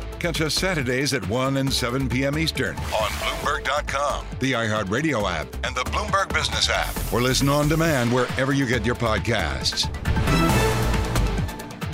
Catch 0.21 0.41
us 0.41 0.53
Saturdays 0.53 1.15
at 1.15 1.27
1 1.29 1.57
and 1.57 1.73
7 1.73 2.07
p.m. 2.07 2.37
Eastern 2.37 2.75
on 2.75 3.09
Bloomberg.com, 3.09 4.23
the 4.39 4.51
iHeartRadio 4.51 5.27
app, 5.27 5.47
and 5.65 5.75
the 5.75 5.81
Bloomberg 5.85 6.31
Business 6.31 6.69
app, 6.69 6.95
or 7.11 7.21
listen 7.21 7.49
on 7.49 7.67
demand 7.67 8.13
wherever 8.13 8.53
you 8.53 8.67
get 8.67 8.85
your 8.85 8.93
podcasts. 8.93 9.89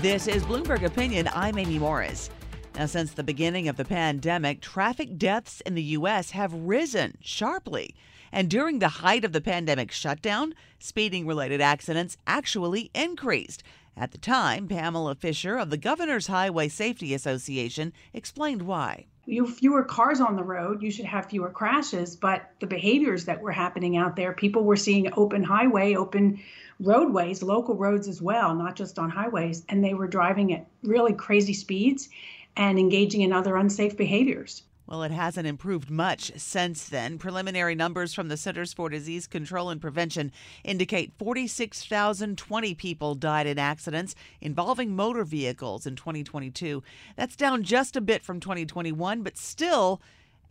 This 0.01 0.27
is 0.27 0.43
Bloomberg 0.43 0.83
Opinion. 0.83 1.29
I'm 1.33 1.57
Amy 1.57 1.79
Morris. 1.79 2.29
Now, 2.75 2.87
since 2.87 3.13
the 3.13 3.23
beginning 3.23 3.69
of 3.69 3.77
the 3.77 3.85
pandemic, 3.85 4.59
traffic 4.59 5.17
deaths 5.17 5.61
in 5.61 5.75
the 5.75 5.83
U.S. 5.83 6.31
have 6.31 6.53
risen 6.53 7.17
sharply. 7.21 7.95
And 8.33 8.49
during 8.49 8.79
the 8.79 8.89
height 8.89 9.23
of 9.23 9.31
the 9.31 9.39
pandemic 9.39 9.89
shutdown, 9.89 10.53
speeding 10.79 11.25
related 11.25 11.61
accidents 11.61 12.17
actually 12.27 12.91
increased. 12.93 13.63
At 13.99 14.11
the 14.11 14.19
time, 14.19 14.67
Pamela 14.67 15.15
Fischer 15.15 15.57
of 15.57 15.71
the 15.71 15.77
Governor's 15.77 16.27
Highway 16.27 16.67
Safety 16.67 17.15
Association 17.15 17.93
explained 18.13 18.61
why. 18.61 19.07
You 19.25 19.47
fewer 19.47 19.83
cars 19.83 20.21
on 20.21 20.35
the 20.35 20.43
road, 20.43 20.83
you 20.83 20.91
should 20.91 21.05
have 21.05 21.25
fewer 21.25 21.49
crashes, 21.49 22.15
but 22.15 22.47
the 22.59 22.67
behaviors 22.67 23.25
that 23.25 23.41
were 23.41 23.51
happening 23.51 23.97
out 23.97 24.15
there, 24.15 24.33
people 24.33 24.63
were 24.63 24.75
seeing 24.75 25.11
open 25.17 25.43
highway, 25.43 25.95
open 25.95 26.41
roadways, 26.79 27.41
local 27.41 27.73
roads 27.73 28.07
as 28.07 28.21
well, 28.21 28.53
not 28.53 28.75
just 28.75 28.99
on 28.99 29.09
highways, 29.09 29.65
and 29.67 29.83
they 29.83 29.95
were 29.95 30.07
driving 30.07 30.53
at 30.53 30.67
really 30.83 31.13
crazy 31.13 31.53
speeds 31.53 32.07
and 32.55 32.77
engaging 32.77 33.21
in 33.21 33.33
other 33.33 33.57
unsafe 33.57 33.97
behaviors. 33.97 34.61
Well, 34.87 35.03
it 35.03 35.11
hasn't 35.11 35.45
improved 35.45 35.89
much 35.89 36.31
since 36.37 36.87
then. 36.87 37.17
Preliminary 37.17 37.75
numbers 37.75 38.13
from 38.13 38.29
the 38.29 38.37
Centers 38.37 38.71
for 38.71 38.87
Disease 38.87 39.27
Control 39.27 39.69
and 39.69 39.81
Prevention 39.81 40.31
indicate 40.63 41.11
46,020 41.19 42.73
people 42.73 43.13
died 43.13 43.47
in 43.47 43.59
accidents 43.59 44.15
involving 44.39 44.95
motor 44.95 45.25
vehicles 45.25 45.85
in 45.85 45.97
2022. 45.97 46.81
That's 47.17 47.35
down 47.35 47.63
just 47.63 47.97
a 47.97 48.01
bit 48.01 48.23
from 48.23 48.39
2021, 48.39 49.23
but 49.23 49.37
still 49.37 50.01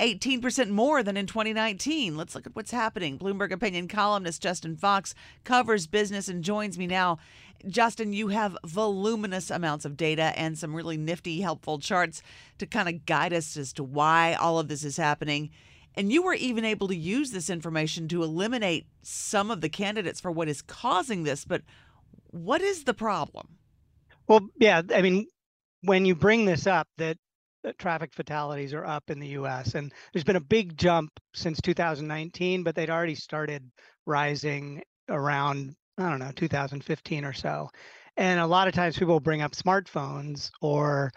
18% 0.00 0.70
more 0.70 1.02
than 1.02 1.16
in 1.16 1.26
2019. 1.26 2.16
Let's 2.16 2.34
look 2.34 2.46
at 2.46 2.54
what's 2.54 2.70
happening. 2.70 3.18
Bloomberg 3.18 3.52
opinion 3.52 3.88
columnist 3.88 4.42
Justin 4.42 4.76
Fox 4.76 5.14
covers 5.44 5.86
business 5.86 6.28
and 6.28 6.44
joins 6.44 6.78
me 6.78 6.86
now. 6.86 7.18
Justin, 7.66 8.12
you 8.12 8.28
have 8.28 8.56
voluminous 8.64 9.50
amounts 9.50 9.84
of 9.84 9.96
data 9.96 10.32
and 10.36 10.58
some 10.58 10.74
really 10.74 10.96
nifty, 10.96 11.40
helpful 11.40 11.78
charts 11.78 12.22
to 12.58 12.66
kind 12.66 12.88
of 12.88 13.06
guide 13.06 13.32
us 13.32 13.56
as 13.56 13.72
to 13.72 13.82
why 13.82 14.34
all 14.34 14.58
of 14.58 14.68
this 14.68 14.84
is 14.84 14.96
happening. 14.96 15.50
And 15.94 16.12
you 16.12 16.22
were 16.22 16.34
even 16.34 16.64
able 16.64 16.88
to 16.88 16.96
use 16.96 17.30
this 17.30 17.48
information 17.48 18.06
to 18.08 18.22
eliminate 18.22 18.86
some 19.02 19.50
of 19.50 19.62
the 19.62 19.70
candidates 19.70 20.20
for 20.20 20.30
what 20.30 20.48
is 20.48 20.60
causing 20.60 21.22
this. 21.22 21.46
But 21.46 21.62
what 22.30 22.60
is 22.60 22.84
the 22.84 22.92
problem? 22.92 23.56
Well, 24.28 24.48
yeah, 24.58 24.82
I 24.94 25.00
mean, 25.00 25.26
when 25.82 26.04
you 26.04 26.14
bring 26.14 26.44
this 26.44 26.66
up, 26.66 26.86
that 26.98 27.16
Uh, 27.66 27.72
traffic 27.78 28.12
fatalities 28.12 28.72
are 28.72 28.84
up 28.84 29.10
in 29.10 29.18
the 29.18 29.28
US. 29.28 29.74
And 29.74 29.92
there's 30.12 30.24
been 30.24 30.36
a 30.36 30.40
big 30.40 30.76
jump 30.76 31.10
since 31.34 31.60
2019, 31.60 32.62
but 32.62 32.74
they'd 32.74 32.90
already 32.90 33.14
started 33.14 33.68
rising 34.06 34.82
around, 35.08 35.74
I 35.98 36.08
don't 36.08 36.20
know, 36.20 36.32
2015 36.34 37.24
or 37.24 37.32
so. 37.32 37.68
And 38.16 38.40
a 38.40 38.46
lot 38.46 38.68
of 38.68 38.74
times 38.74 38.98
people 38.98 39.20
bring 39.20 39.42
up 39.42 39.52
smartphones 39.52 40.50
or 40.62 41.10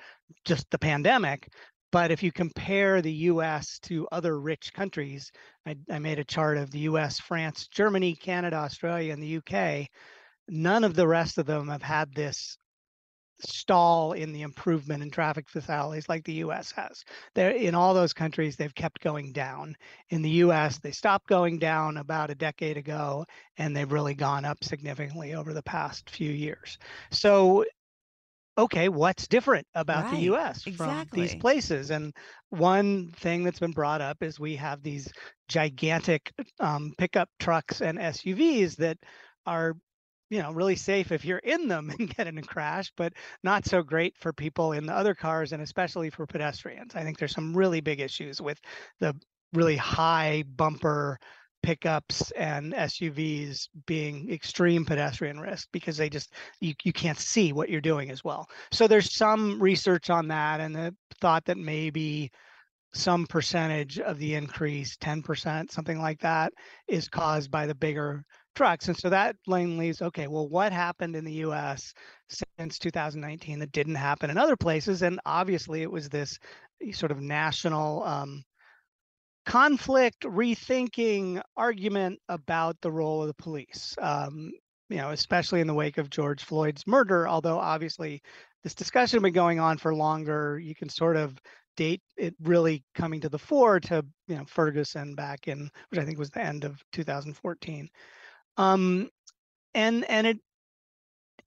just 0.43 0.69
the 0.71 0.79
pandemic. 0.79 1.47
But 1.91 2.12
if 2.12 2.21
you 2.23 2.31
compare 2.31 3.01
the 3.01 3.13
US 3.13 3.79
to 3.83 4.07
other 4.12 4.39
rich 4.39 4.73
countries, 4.73 5.31
I, 5.65 5.75
I 5.89 5.99
made 5.99 6.19
a 6.19 6.23
chart 6.23 6.57
of 6.57 6.71
the 6.71 6.79
US, 6.79 7.19
France, 7.19 7.67
Germany, 7.67 8.15
Canada, 8.15 8.57
Australia, 8.57 9.13
and 9.13 9.21
the 9.21 9.38
UK. 9.38 9.88
None 10.47 10.83
of 10.83 10.95
the 10.95 11.07
rest 11.07 11.38
of 11.38 11.45
them 11.45 11.67
have 11.69 11.83
had 11.83 12.13
this 12.13 12.57
stall 13.39 14.13
in 14.13 14.32
the 14.32 14.41
improvement 14.41 15.04
in 15.04 15.10
traffic 15.10 15.49
fatalities 15.49 16.10
like 16.10 16.23
the 16.23 16.34
US 16.34 16.71
has. 16.71 17.04
There 17.36 17.52
in 17.52 17.75
all 17.75 17.93
those 17.93 18.13
countries 18.13 18.56
they've 18.56 18.75
kept 18.75 19.02
going 19.02 19.32
down. 19.32 19.75
In 20.10 20.21
the 20.21 20.30
US 20.30 20.78
they 20.78 20.91
stopped 20.91 21.28
going 21.28 21.60
down 21.60 21.97
about 21.97 22.30
a 22.30 22.36
decade 22.36 22.78
ago 22.78 23.25
and 23.58 23.75
they've 23.75 23.91
really 23.91 24.15
gone 24.15 24.45
up 24.45 24.63
significantly 24.63 25.34
over 25.34 25.54
the 25.54 25.63
past 25.63 26.10
few 26.10 26.32
years. 26.32 26.78
So 27.12 27.65
okay, 28.58 28.89
what's 28.89 29.28
different 29.28 29.65
about 29.73 30.06
right. 30.06 30.15
the 30.15 30.34
US 30.34 30.63
from 30.63 30.73
exactly. 30.73 31.21
these 31.21 31.36
places? 31.36 31.91
And 31.91 32.13
one 32.49 33.12
thing 33.12 33.43
that's 33.43 33.60
been 33.60 33.71
brought 33.71 34.02
up 34.02 34.21
is 34.21 34.39
we 34.39 34.56
have 34.58 34.84
these 34.84 35.12
gigantic 35.47 36.32
um, 36.60 36.93
pickup 36.97 37.30
trucks 37.39 37.82
and 37.82 37.97
SUVs 37.97 38.75
that 38.78 38.97
are 39.45 39.75
you 40.30 40.42
know 40.42 40.52
really 40.52 40.76
safe 40.76 41.12
if 41.12 41.26
you're 41.26 41.39
in 41.39 41.68
them 41.68 41.89
and 42.00 42.15
get 42.15 42.28
in 42.28 42.38
a 42.38 42.42
crash 42.42 42.92
but 42.96 43.13
not 43.44 43.65
so 43.65 43.82
great 43.82 44.15
for 44.18 44.34
people 44.34 44.74
in 44.74 44.86
the 44.86 44.94
other 44.94 45.13
cars 45.13 45.52
and 45.52 45.62
especially 45.62 46.10
for 46.10 46.26
pedestrians 46.26 46.96
i 46.96 47.04
think 47.04 47.18
there's 47.18 47.34
some 47.34 47.56
really 47.56 47.82
big 47.82 48.00
issues 48.00 48.42
with 48.42 48.60
the 49.00 49.15
really 49.54 49.78
high 49.78 50.44
bumper 50.56 51.20
pickups 51.62 52.32
and 52.32 52.74
SUVs 52.74 53.68
being 53.86 54.32
extreme 54.32 54.86
pedestrian 54.86 55.39
risk 55.39 55.68
because 55.72 55.98
they 55.98 56.10
just 56.10 56.34
you, 56.62 56.74
you 56.84 56.94
can't 56.94 57.20
see 57.20 57.52
what 57.52 57.70
you're 57.70 57.82
doing 57.82 58.12
as 58.12 58.24
well. 58.24 58.48
So 58.72 58.88
there's 58.88 59.13
some 59.13 59.62
research 59.62 60.10
on 60.10 60.28
that 60.30 60.62
and 60.62 60.74
the 60.76 60.96
thought 61.20 61.46
that 61.46 61.58
maybe 61.58 62.32
some 62.94 63.28
percentage 63.28 64.00
of 64.00 64.18
the 64.18 64.34
increase, 64.34 64.98
10%, 64.98 65.72
something 65.72 66.00
like 66.00 66.20
that, 66.22 66.54
is 66.88 67.08
caused 67.08 67.52
by 67.52 67.68
the 67.68 67.76
bigger 67.76 68.26
trucks. 68.55 68.88
And 68.88 68.97
so 68.97 69.09
that 69.09 69.35
lane 69.47 69.77
leaves, 69.77 70.01
okay, 70.01 70.27
well, 70.27 70.47
what 70.47 70.71
happened 70.71 71.15
in 71.15 71.25
the 71.25 71.45
US 71.45 71.93
since 72.57 72.79
2019 72.79 73.59
that 73.59 73.71
didn't 73.71 73.95
happen 73.95 74.29
in 74.29 74.38
other 74.38 74.57
places? 74.57 75.01
And 75.01 75.19
obviously 75.25 75.81
it 75.81 75.91
was 75.91 76.09
this 76.09 76.38
sort 76.91 77.12
of 77.12 77.21
national 77.21 78.03
um, 78.03 78.43
conflict, 79.45 80.21
rethinking, 80.21 81.41
argument 81.57 82.19
about 82.29 82.77
the 82.81 82.91
role 82.91 83.21
of 83.21 83.27
the 83.27 83.33
police. 83.33 83.95
Um, 84.01 84.51
you 84.89 84.97
know, 84.97 85.12
especially 85.12 85.62
in 85.62 85.67
the 85.67 85.73
wake 85.73 85.99
of 85.99 86.09
George 86.09 86.43
Floyd's 86.43 86.88
murder, 86.88 87.27
although 87.27 87.59
obviously 87.59 88.21
this 88.63 88.73
discussion 88.73 89.17
has 89.17 89.23
been 89.23 89.33
going 89.33 89.59
on 89.59 89.77
for 89.77 89.93
longer, 89.93 90.59
you 90.59 90.73
can 90.73 90.89
sort 90.89 91.15
of 91.15 91.39
date 91.77 92.01
it 92.17 92.35
really 92.43 92.83
coming 92.93 93.21
to 93.21 93.29
the 93.29 93.39
fore 93.39 93.79
to 93.79 94.03
you 94.27 94.35
know 94.35 94.43
Ferguson 94.45 95.15
back 95.15 95.47
in 95.47 95.69
which 95.89 95.99
I 95.99 96.03
think 96.03 96.19
was 96.19 96.29
the 96.29 96.43
end 96.43 96.65
of 96.65 96.83
2014. 96.91 97.89
Um, 98.60 99.10
and 99.74 100.06
and 100.06 100.28
it, 100.28 100.39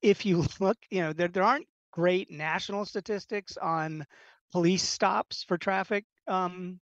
if 0.01 0.25
you 0.25 0.45
look, 0.59 0.77
you 0.89 1.01
know, 1.01 1.13
there 1.13 1.27
there 1.29 1.43
aren't 1.43 1.67
great 1.91 2.31
national 2.31 2.85
statistics 2.85 3.57
on 3.57 4.05
police 4.51 4.83
stops 4.83 5.43
for 5.43 5.57
traffic 5.57 6.05
um, 6.27 6.79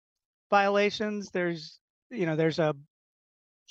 violations. 0.50 1.30
There's 1.32 1.80
you 2.10 2.26
know 2.26 2.36
there's 2.36 2.60
a 2.60 2.76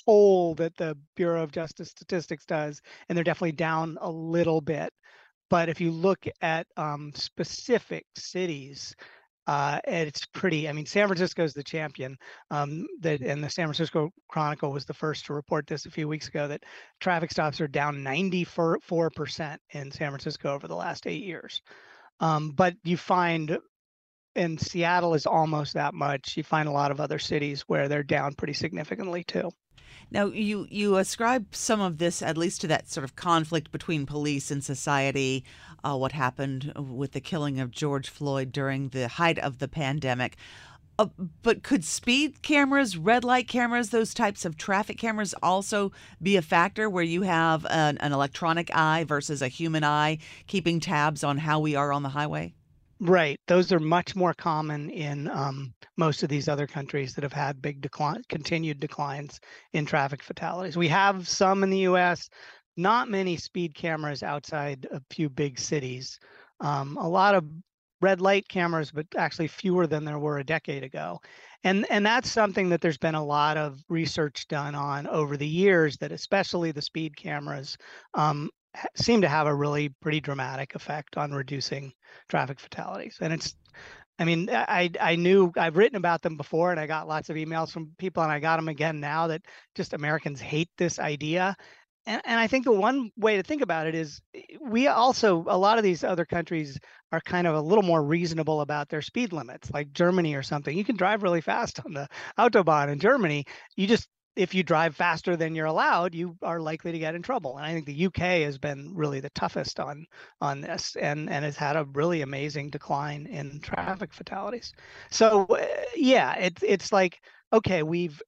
poll 0.05 0.55
that 0.55 0.75
the 0.77 0.97
Bureau 1.15 1.43
of 1.43 1.51
Justice 1.51 1.89
Statistics 1.89 2.45
does, 2.45 2.81
and 3.09 3.17
they're 3.17 3.23
definitely 3.23 3.53
down 3.53 3.97
a 4.01 4.11
little 4.11 4.61
bit. 4.61 4.93
But 5.49 5.69
if 5.69 5.81
you 5.81 5.91
look 5.91 6.25
at 6.41 6.67
um, 6.77 7.11
specific 7.15 8.05
cities, 8.15 8.95
uh, 9.47 9.79
and 9.85 10.07
it's 10.07 10.25
pretty. 10.27 10.69
I 10.69 10.73
mean, 10.73 10.85
San 10.85 11.07
Francisco 11.07 11.43
is 11.43 11.53
the 11.53 11.63
champion. 11.63 12.17
Um, 12.49 12.85
that 13.01 13.21
and 13.21 13.43
the 13.43 13.49
San 13.49 13.65
Francisco 13.65 14.11
Chronicle 14.27 14.71
was 14.71 14.85
the 14.85 14.93
first 14.93 15.25
to 15.25 15.33
report 15.33 15.67
this 15.67 15.85
a 15.85 15.91
few 15.91 16.07
weeks 16.07 16.27
ago 16.27 16.47
that 16.47 16.63
traffic 16.99 17.31
stops 17.31 17.59
are 17.61 17.67
down 17.67 18.03
94 18.03 18.79
percent 19.11 19.61
in 19.71 19.91
San 19.91 20.09
Francisco 20.09 20.53
over 20.53 20.67
the 20.67 20.75
last 20.75 21.07
eight 21.07 21.23
years. 21.23 21.61
Um, 22.19 22.51
but 22.51 22.75
you 22.83 22.97
find 22.97 23.57
in 24.35 24.57
Seattle 24.57 25.15
is 25.15 25.25
almost 25.25 25.73
that 25.73 25.93
much. 25.93 26.37
You 26.37 26.43
find 26.43 26.69
a 26.69 26.71
lot 26.71 26.91
of 26.91 27.01
other 27.01 27.19
cities 27.19 27.61
where 27.61 27.87
they're 27.87 28.03
down 28.03 28.35
pretty 28.35 28.53
significantly 28.53 29.23
too. 29.23 29.49
Now, 30.11 30.25
you 30.25 30.67
you 30.69 30.97
ascribe 30.97 31.55
some 31.55 31.79
of 31.79 31.97
this 31.97 32.21
at 32.21 32.37
least 32.37 32.61
to 32.61 32.67
that 32.67 32.89
sort 32.89 33.03
of 33.03 33.15
conflict 33.15 33.71
between 33.71 34.05
police 34.05 34.51
and 34.51 34.63
society. 34.63 35.43
Uh, 35.83 35.97
what 35.97 36.11
happened 36.11 36.73
with 36.75 37.13
the 37.13 37.21
killing 37.21 37.59
of 37.59 37.71
George 37.71 38.09
Floyd 38.09 38.51
during 38.51 38.89
the 38.89 39.07
height 39.07 39.39
of 39.39 39.59
the 39.59 39.67
pandemic? 39.67 40.37
Uh, 40.99 41.07
but 41.41 41.63
could 41.63 41.83
speed 41.83 42.41
cameras, 42.41 42.97
red 42.97 43.23
light 43.23 43.47
cameras, 43.47 43.89
those 43.89 44.13
types 44.13 44.45
of 44.45 44.57
traffic 44.57 44.97
cameras 44.97 45.33
also 45.41 45.91
be 46.21 46.35
a 46.35 46.41
factor 46.41 46.89
where 46.89 47.03
you 47.03 47.23
have 47.23 47.65
an, 47.71 47.97
an 47.99 48.11
electronic 48.11 48.69
eye 48.75 49.03
versus 49.03 49.41
a 49.41 49.47
human 49.47 49.83
eye 49.83 50.17
keeping 50.45 50.79
tabs 50.79 51.23
on 51.23 51.39
how 51.39 51.59
we 51.59 51.73
are 51.75 51.91
on 51.91 52.03
the 52.03 52.09
highway? 52.09 52.53
Right. 53.03 53.39
Those 53.47 53.71
are 53.71 53.79
much 53.79 54.15
more 54.15 54.33
common 54.35 54.91
in 54.91 55.27
um, 55.29 55.73
most 55.97 56.21
of 56.21 56.29
these 56.29 56.47
other 56.47 56.67
countries 56.67 57.15
that 57.15 57.23
have 57.23 57.33
had 57.33 57.59
big 57.59 57.81
decline, 57.81 58.21
continued 58.29 58.79
declines 58.79 59.39
in 59.73 59.87
traffic 59.87 60.21
fatalities. 60.21 60.77
We 60.77 60.87
have 60.89 61.27
some 61.27 61.63
in 61.63 61.71
the 61.71 61.79
US, 61.79 62.29
not 62.77 63.09
many 63.09 63.37
speed 63.37 63.73
cameras 63.73 64.21
outside 64.21 64.87
a 64.91 65.01
few 65.09 65.29
big 65.29 65.57
cities. 65.57 66.19
Um, 66.59 66.95
a 66.97 67.09
lot 67.09 67.33
of 67.33 67.43
red 68.01 68.21
light 68.21 68.47
cameras, 68.47 68.91
but 68.91 69.07
actually 69.17 69.47
fewer 69.47 69.87
than 69.87 70.05
there 70.05 70.19
were 70.19 70.37
a 70.37 70.43
decade 70.43 70.83
ago. 70.83 71.19
And, 71.63 71.87
and 71.89 72.05
that's 72.05 72.31
something 72.31 72.69
that 72.69 72.81
there's 72.81 72.99
been 72.99 73.15
a 73.15 73.25
lot 73.25 73.57
of 73.57 73.83
research 73.89 74.47
done 74.47 74.75
on 74.75 75.07
over 75.07 75.37
the 75.37 75.47
years 75.47 75.97
that 75.97 76.11
especially 76.11 76.71
the 76.71 76.81
speed 76.83 77.17
cameras 77.17 77.77
um, 78.13 78.51
seem 78.95 79.21
to 79.21 79.27
have 79.29 79.47
a 79.47 79.55
really 79.55 79.89
pretty 80.01 80.21
dramatic 80.21 80.75
effect 80.75 81.17
on 81.17 81.31
reducing 81.31 81.93
traffic 82.29 82.59
fatalities. 82.59 83.17
And 83.21 83.33
it's, 83.33 83.55
I 84.19 84.25
mean, 84.25 84.49
I 84.49 84.91
I 84.99 85.15
knew 85.15 85.51
I've 85.57 85.77
written 85.77 85.97
about 85.97 86.21
them 86.21 86.37
before, 86.37 86.71
and 86.71 86.79
I 86.79 86.87
got 86.87 87.07
lots 87.07 87.29
of 87.29 87.35
emails 87.35 87.71
from 87.71 87.91
people, 87.97 88.23
and 88.23 88.31
I 88.31 88.39
got 88.39 88.57
them 88.57 88.67
again 88.67 88.99
now 88.99 89.27
that 89.27 89.41
just 89.75 89.93
Americans 89.93 90.39
hate 90.39 90.69
this 90.77 90.99
idea. 90.99 91.55
And, 92.05 92.21
and 92.25 92.39
I 92.39 92.47
think 92.47 92.65
the 92.65 92.71
one 92.71 93.11
way 93.15 93.37
to 93.37 93.43
think 93.43 93.61
about 93.61 93.87
it 93.87 93.95
is 93.95 94.21
eh, 94.35 94.41
we 94.61 94.87
also 94.87 95.43
a 95.47 95.57
lot 95.57 95.77
of 95.77 95.83
these 95.83 96.03
other 96.03 96.25
countries 96.25 96.79
are 97.11 97.21
kind 97.21 97.47
of 97.47 97.55
a 97.55 97.61
little 97.61 97.83
more 97.83 98.03
reasonable 98.03 98.61
about 98.61 98.89
their 98.89 99.01
speed 99.01 99.33
limits, 99.33 99.71
like 99.71 99.91
Germany 99.91 100.35
or 100.35 100.43
something. 100.43 100.75
You 100.77 100.85
can 100.85 100.97
drive 100.97 101.23
really 101.23 101.41
fast 101.41 101.79
on 101.85 101.93
the 101.93 102.07
autobahn 102.37 102.89
in 102.91 102.99
Germany. 102.99 103.45
You 103.75 103.87
just 103.87 104.07
if 104.35 104.53
you 104.53 104.63
drive 104.63 104.95
faster 104.95 105.35
than 105.35 105.55
you're 105.55 105.65
allowed, 105.65 106.15
you 106.15 106.37
are 106.41 106.59
likely 106.59 106.91
to 106.91 106.99
get 106.99 107.15
in 107.15 107.21
trouble. 107.21 107.57
And 107.57 107.65
I 107.65 107.73
think 107.73 107.85
the 107.85 108.05
UK 108.05 108.43
has 108.43 108.57
been 108.57 108.93
really 108.95 109.19
the 109.19 109.29
toughest 109.31 109.79
on 109.79 110.05
on 110.39 110.61
this, 110.61 110.95
and 110.95 111.29
and 111.29 111.43
has 111.43 111.57
had 111.57 111.75
a 111.75 111.85
really 111.93 112.21
amazing 112.21 112.69
decline 112.69 113.25
in 113.25 113.59
traffic 113.59 114.13
fatalities. 114.13 114.73
So 115.09 115.45
uh, 115.45 115.65
yeah, 115.95 116.35
it's 116.35 116.63
it's 116.63 116.91
like 116.91 117.19
okay, 117.53 117.83
we've 117.83 118.21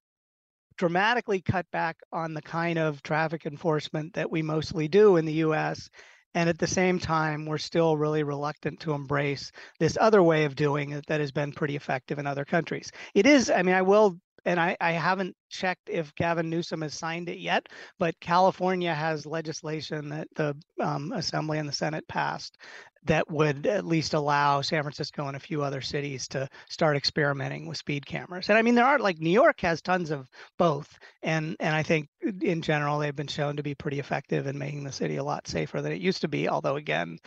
dramatically 0.77 1.41
cut 1.41 1.69
back 1.71 1.97
on 2.11 2.33
the 2.33 2.41
kind 2.41 2.79
of 2.79 3.01
traffic 3.03 3.45
enforcement 3.45 4.13
that 4.13 4.31
we 4.31 4.41
mostly 4.41 4.87
do 4.87 5.17
in 5.17 5.25
the 5.25 5.33
U.S. 5.33 5.89
And 6.35 6.49
at 6.49 6.57
the 6.57 6.67
same 6.67 6.97
time, 6.97 7.45
we're 7.45 7.59
still 7.59 7.95
really 7.95 8.23
reluctant 8.23 8.79
to 8.81 8.93
embrace 8.93 9.51
this 9.79 9.97
other 10.01 10.23
way 10.23 10.45
of 10.45 10.55
doing 10.55 10.91
it 10.91 11.05
that 11.05 11.21
has 11.21 11.31
been 11.31 11.51
pretty 11.51 11.75
effective 11.75 12.17
in 12.17 12.25
other 12.25 12.43
countries. 12.43 12.91
It 13.13 13.27
is, 13.27 13.51
I 13.51 13.61
mean, 13.61 13.75
I 13.75 13.83
will 13.83 14.17
and 14.45 14.59
I, 14.59 14.75
I 14.79 14.91
haven't 14.91 15.35
checked 15.49 15.89
if 15.89 16.13
Gavin 16.15 16.49
Newsom 16.49 16.81
has 16.81 16.93
signed 16.93 17.29
it 17.29 17.37
yet, 17.37 17.67
but 17.99 18.19
California 18.19 18.93
has 18.93 19.25
legislation 19.25 20.09
that 20.09 20.27
the 20.35 20.55
um, 20.79 21.11
Assembly 21.11 21.59
and 21.59 21.67
the 21.67 21.73
Senate 21.73 22.07
passed 22.07 22.57
that 23.05 23.29
would 23.29 23.67
at 23.67 23.85
least 23.85 24.13
allow 24.13 24.61
San 24.61 24.81
Francisco 24.81 25.27
and 25.27 25.35
a 25.35 25.39
few 25.39 25.61
other 25.61 25.81
cities 25.81 26.27
to 26.29 26.47
start 26.69 26.95
experimenting 26.95 27.67
with 27.67 27.77
speed 27.77 28.05
cameras. 28.05 28.49
And 28.49 28.57
I 28.57 28.61
mean, 28.61 28.75
there 28.75 28.85
are 28.85 28.99
like 28.99 29.19
New 29.19 29.29
York 29.29 29.59
has 29.61 29.81
tons 29.81 30.11
of 30.11 30.27
both, 30.57 30.97
and 31.21 31.55
and 31.59 31.75
I 31.75 31.83
think 31.83 32.07
in 32.41 32.61
general 32.61 32.99
they've 32.99 33.15
been 33.15 33.27
shown 33.27 33.57
to 33.57 33.63
be 33.63 33.75
pretty 33.75 33.99
effective 33.99 34.47
in 34.47 34.57
making 34.57 34.83
the 34.83 34.91
city 34.91 35.17
a 35.17 35.23
lot 35.23 35.47
safer 35.47 35.81
than 35.81 35.91
it 35.91 36.01
used 36.01 36.21
to 36.21 36.27
be. 36.27 36.47
Although 36.47 36.77
again, 36.77 37.17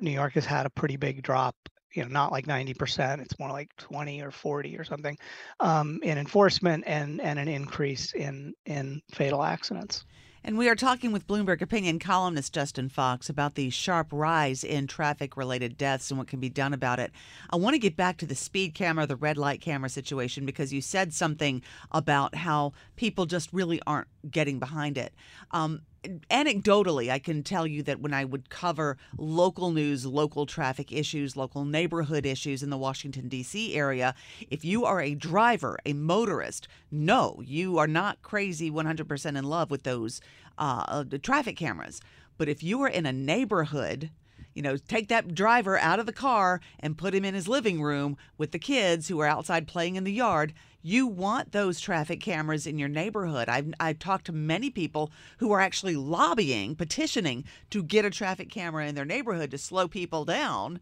New 0.00 0.10
York 0.10 0.34
has 0.34 0.44
had 0.44 0.66
a 0.66 0.70
pretty 0.70 0.96
big 0.96 1.22
drop 1.22 1.56
you 1.94 2.02
know 2.02 2.08
not 2.08 2.32
like 2.32 2.46
90% 2.46 3.20
it's 3.20 3.38
more 3.38 3.50
like 3.50 3.74
20 3.76 4.22
or 4.22 4.30
40 4.30 4.78
or 4.78 4.84
something 4.84 5.16
um, 5.60 6.00
in 6.02 6.18
enforcement 6.18 6.84
and 6.86 7.20
and 7.20 7.38
an 7.38 7.48
increase 7.48 8.12
in 8.12 8.54
in 8.66 9.02
fatal 9.10 9.42
accidents 9.42 10.04
and 10.44 10.58
we 10.58 10.68
are 10.68 10.74
talking 10.74 11.12
with 11.12 11.28
Bloomberg 11.28 11.62
opinion 11.62 12.00
columnist 12.00 12.52
Justin 12.52 12.88
Fox 12.88 13.28
about 13.28 13.54
the 13.54 13.70
sharp 13.70 14.08
rise 14.10 14.64
in 14.64 14.88
traffic 14.88 15.36
related 15.36 15.76
deaths 15.76 16.10
and 16.10 16.18
what 16.18 16.26
can 16.26 16.40
be 16.40 16.48
done 16.48 16.74
about 16.74 16.98
it. 16.98 17.12
I 17.50 17.56
want 17.56 17.74
to 17.74 17.78
get 17.78 17.96
back 17.96 18.16
to 18.18 18.26
the 18.26 18.34
speed 18.34 18.74
camera, 18.74 19.06
the 19.06 19.14
red 19.14 19.38
light 19.38 19.60
camera 19.60 19.88
situation, 19.88 20.44
because 20.44 20.72
you 20.72 20.80
said 20.80 21.14
something 21.14 21.62
about 21.92 22.34
how 22.34 22.72
people 22.96 23.24
just 23.24 23.52
really 23.52 23.80
aren't 23.86 24.08
getting 24.28 24.58
behind 24.58 24.98
it. 24.98 25.14
Um, 25.52 25.82
anecdotally, 26.02 27.10
I 27.10 27.18
can 27.18 27.42
tell 27.42 27.66
you 27.66 27.82
that 27.84 28.00
when 28.00 28.12
I 28.12 28.24
would 28.24 28.50
cover 28.50 28.96
local 29.16 29.70
news, 29.70 30.04
local 30.04 30.46
traffic 30.46 30.92
issues, 30.92 31.36
local 31.36 31.64
neighborhood 31.64 32.26
issues 32.26 32.62
in 32.62 32.70
the 32.70 32.78
Washington, 32.78 33.28
D.C. 33.28 33.74
area, 33.74 34.14
if 34.50 34.64
you 34.64 34.84
are 34.84 35.00
a 35.00 35.14
driver, 35.14 35.78
a 35.86 35.92
motorist, 35.92 36.68
no, 36.90 37.40
you 37.44 37.78
are 37.78 37.86
not 37.86 38.22
crazy 38.22 38.70
100% 38.70 39.38
in 39.38 39.44
love 39.44 39.70
with 39.70 39.84
those 39.84 40.20
uh, 40.58 41.04
traffic 41.22 41.56
cameras. 41.56 42.00
But 42.38 42.48
if 42.48 42.62
you 42.62 42.82
are 42.82 42.88
in 42.88 43.06
a 43.06 43.12
neighborhood, 43.12 44.10
you 44.54 44.62
know, 44.62 44.76
take 44.76 45.08
that 45.08 45.34
driver 45.34 45.78
out 45.78 45.98
of 45.98 46.06
the 46.06 46.12
car 46.12 46.60
and 46.80 46.98
put 46.98 47.14
him 47.14 47.24
in 47.24 47.34
his 47.34 47.48
living 47.48 47.80
room 47.82 48.16
with 48.36 48.52
the 48.52 48.58
kids 48.58 49.08
who 49.08 49.20
are 49.20 49.26
outside 49.26 49.66
playing 49.66 49.96
in 49.96 50.04
the 50.04 50.12
yard 50.12 50.52
you 50.82 51.06
want 51.06 51.52
those 51.52 51.80
traffic 51.80 52.20
cameras 52.20 52.66
in 52.66 52.78
your 52.78 52.88
neighborhood. 52.88 53.48
I've, 53.48 53.72
I've 53.78 53.98
talked 53.98 54.26
to 54.26 54.32
many 54.32 54.68
people 54.68 55.10
who 55.38 55.52
are 55.52 55.60
actually 55.60 55.96
lobbying, 55.96 56.74
petitioning 56.74 57.44
to 57.70 57.82
get 57.82 58.04
a 58.04 58.10
traffic 58.10 58.50
camera 58.50 58.86
in 58.86 58.94
their 58.94 59.04
neighborhood 59.04 59.52
to 59.52 59.58
slow 59.58 59.88
people 59.88 60.24
down. 60.24 60.80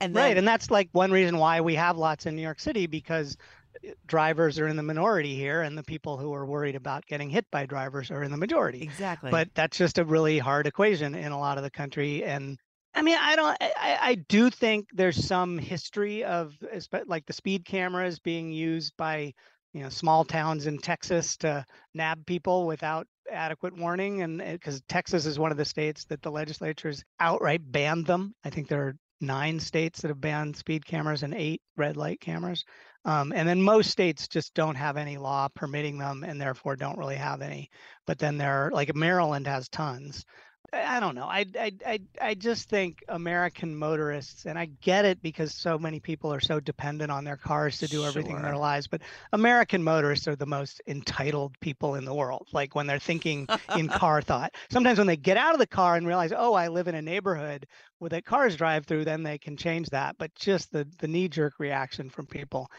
And 0.00 0.14
then, 0.14 0.22
right, 0.22 0.38
and 0.38 0.46
that's 0.46 0.70
like 0.70 0.88
one 0.92 1.10
reason 1.10 1.38
why 1.38 1.60
we 1.60 1.74
have 1.74 1.98
lots 1.98 2.26
in 2.26 2.36
New 2.36 2.42
York 2.42 2.60
City 2.60 2.86
because 2.86 3.36
uh, 3.84 3.90
drivers 4.06 4.58
are 4.58 4.68
in 4.68 4.76
the 4.76 4.82
minority 4.82 5.34
here 5.34 5.62
and 5.62 5.76
the 5.76 5.82
people 5.82 6.16
who 6.16 6.32
are 6.32 6.46
worried 6.46 6.76
about 6.76 7.04
getting 7.06 7.28
hit 7.28 7.46
by 7.50 7.66
drivers 7.66 8.10
are 8.10 8.22
in 8.22 8.30
the 8.30 8.36
majority. 8.36 8.82
Exactly. 8.82 9.30
But 9.30 9.48
that's 9.54 9.76
just 9.76 9.98
a 9.98 10.04
really 10.04 10.38
hard 10.38 10.66
equation 10.68 11.14
in 11.14 11.32
a 11.32 11.38
lot 11.38 11.58
of 11.58 11.64
the 11.64 11.70
country 11.70 12.24
and 12.24 12.58
I 12.98 13.02
mean, 13.02 13.16
I 13.20 13.36
don't. 13.36 13.56
I, 13.60 13.98
I 14.00 14.14
do 14.16 14.50
think 14.50 14.88
there's 14.92 15.24
some 15.24 15.56
history 15.56 16.24
of 16.24 16.56
like 17.06 17.26
the 17.26 17.32
speed 17.32 17.64
cameras 17.64 18.18
being 18.18 18.50
used 18.50 18.92
by 18.96 19.32
you 19.72 19.84
know 19.84 19.88
small 19.88 20.24
towns 20.24 20.66
in 20.66 20.78
Texas 20.78 21.36
to 21.38 21.64
nab 21.94 22.26
people 22.26 22.66
without 22.66 23.06
adequate 23.30 23.76
warning, 23.76 24.22
and 24.22 24.38
because 24.38 24.82
Texas 24.88 25.26
is 25.26 25.38
one 25.38 25.52
of 25.52 25.56
the 25.56 25.64
states 25.64 26.06
that 26.06 26.22
the 26.22 26.30
legislatures 26.32 27.04
outright 27.20 27.60
banned 27.70 28.04
them. 28.04 28.34
I 28.44 28.50
think 28.50 28.66
there 28.66 28.82
are 28.82 28.96
nine 29.20 29.60
states 29.60 30.00
that 30.00 30.08
have 30.08 30.20
banned 30.20 30.56
speed 30.56 30.84
cameras 30.84 31.22
and 31.22 31.34
eight 31.34 31.62
red 31.76 31.96
light 31.96 32.20
cameras. 32.20 32.64
Um, 33.04 33.32
and 33.32 33.48
then 33.48 33.62
most 33.62 33.90
states 33.90 34.26
just 34.26 34.54
don't 34.54 34.74
have 34.74 34.96
any 34.96 35.18
law 35.18 35.46
permitting 35.54 35.98
them 35.98 36.24
and 36.24 36.40
therefore 36.40 36.74
don't 36.74 36.98
really 36.98 37.16
have 37.16 37.42
any. 37.42 37.70
But 38.08 38.18
then 38.18 38.38
there 38.38 38.66
are 38.66 38.70
like 38.72 38.94
Maryland 38.96 39.46
has 39.46 39.68
tons. 39.68 40.24
I 40.70 41.00
don't 41.00 41.14
know. 41.14 41.24
I, 41.24 41.46
I 41.58 41.72
I 41.86 42.00
I 42.20 42.34
just 42.34 42.68
think 42.68 43.02
American 43.08 43.74
motorists, 43.74 44.44
and 44.44 44.58
I 44.58 44.66
get 44.66 45.06
it 45.06 45.22
because 45.22 45.54
so 45.54 45.78
many 45.78 45.98
people 45.98 46.32
are 46.32 46.40
so 46.40 46.60
dependent 46.60 47.10
on 47.10 47.24
their 47.24 47.38
cars 47.38 47.78
to 47.78 47.86
do 47.86 48.04
everything 48.04 48.36
in 48.36 48.42
their 48.42 48.56
lives. 48.56 48.86
But 48.86 49.00
American 49.32 49.82
motorists 49.82 50.28
are 50.28 50.36
the 50.36 50.46
most 50.46 50.82
entitled 50.86 51.58
people 51.60 51.94
in 51.94 52.04
the 52.04 52.14
world. 52.14 52.48
Like 52.52 52.74
when 52.74 52.86
they're 52.86 52.98
thinking 52.98 53.48
in 53.76 53.88
car 53.88 54.20
thought. 54.20 54.54
Sometimes 54.70 54.98
when 54.98 55.06
they 55.06 55.16
get 55.16 55.38
out 55.38 55.54
of 55.54 55.58
the 55.58 55.66
car 55.66 55.96
and 55.96 56.06
realize, 56.06 56.32
oh, 56.36 56.52
I 56.52 56.68
live 56.68 56.86
in 56.86 56.94
a 56.94 57.02
neighborhood 57.02 57.66
where 57.98 58.10
that 58.10 58.26
cars 58.26 58.54
drive 58.54 58.84
through, 58.84 59.06
then 59.06 59.22
they 59.22 59.38
can 59.38 59.56
change 59.56 59.88
that. 59.90 60.16
But 60.18 60.34
just 60.34 60.70
the 60.70 60.86
the 60.98 61.08
knee 61.08 61.28
jerk 61.28 61.54
reaction 61.58 62.10
from 62.10 62.26
people. 62.26 62.70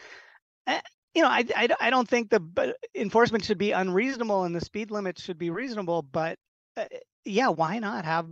Eh, 0.68 0.80
you 1.14 1.22
know, 1.22 1.28
I, 1.28 1.44
I, 1.56 1.68
I 1.80 1.90
don't 1.90 2.08
think 2.08 2.30
the 2.30 2.74
enforcement 2.94 3.44
should 3.44 3.58
be 3.58 3.72
unreasonable 3.72 4.44
and 4.44 4.54
the 4.54 4.60
speed 4.60 4.92
limit 4.92 5.18
should 5.18 5.38
be 5.38 5.50
reasonable, 5.50 6.02
but 6.02 6.38
uh, 6.76 6.84
yeah, 7.24 7.48
why 7.48 7.78
not 7.78 8.04
have 8.04 8.26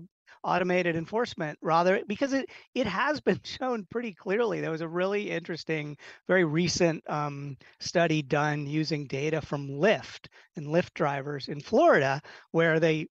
automated 0.44 0.96
enforcement 0.96 1.58
rather 1.62 2.00
because 2.06 2.32
it 2.32 2.48
it 2.74 2.86
has 2.86 3.20
been 3.20 3.40
shown 3.44 3.86
pretty 3.90 4.14
clearly. 4.14 4.60
There 4.60 4.70
was 4.70 4.80
a 4.80 4.88
really 4.88 5.30
interesting 5.30 5.96
very 6.28 6.44
recent 6.44 7.02
um, 7.10 7.56
study 7.80 8.22
done 8.22 8.66
using 8.66 9.06
data 9.06 9.40
from 9.40 9.68
lyft 9.68 10.28
and 10.56 10.66
lyft 10.68 10.94
drivers 10.94 11.48
in 11.48 11.60
florida 11.60 12.22
where 12.52 12.78
they 12.80 13.08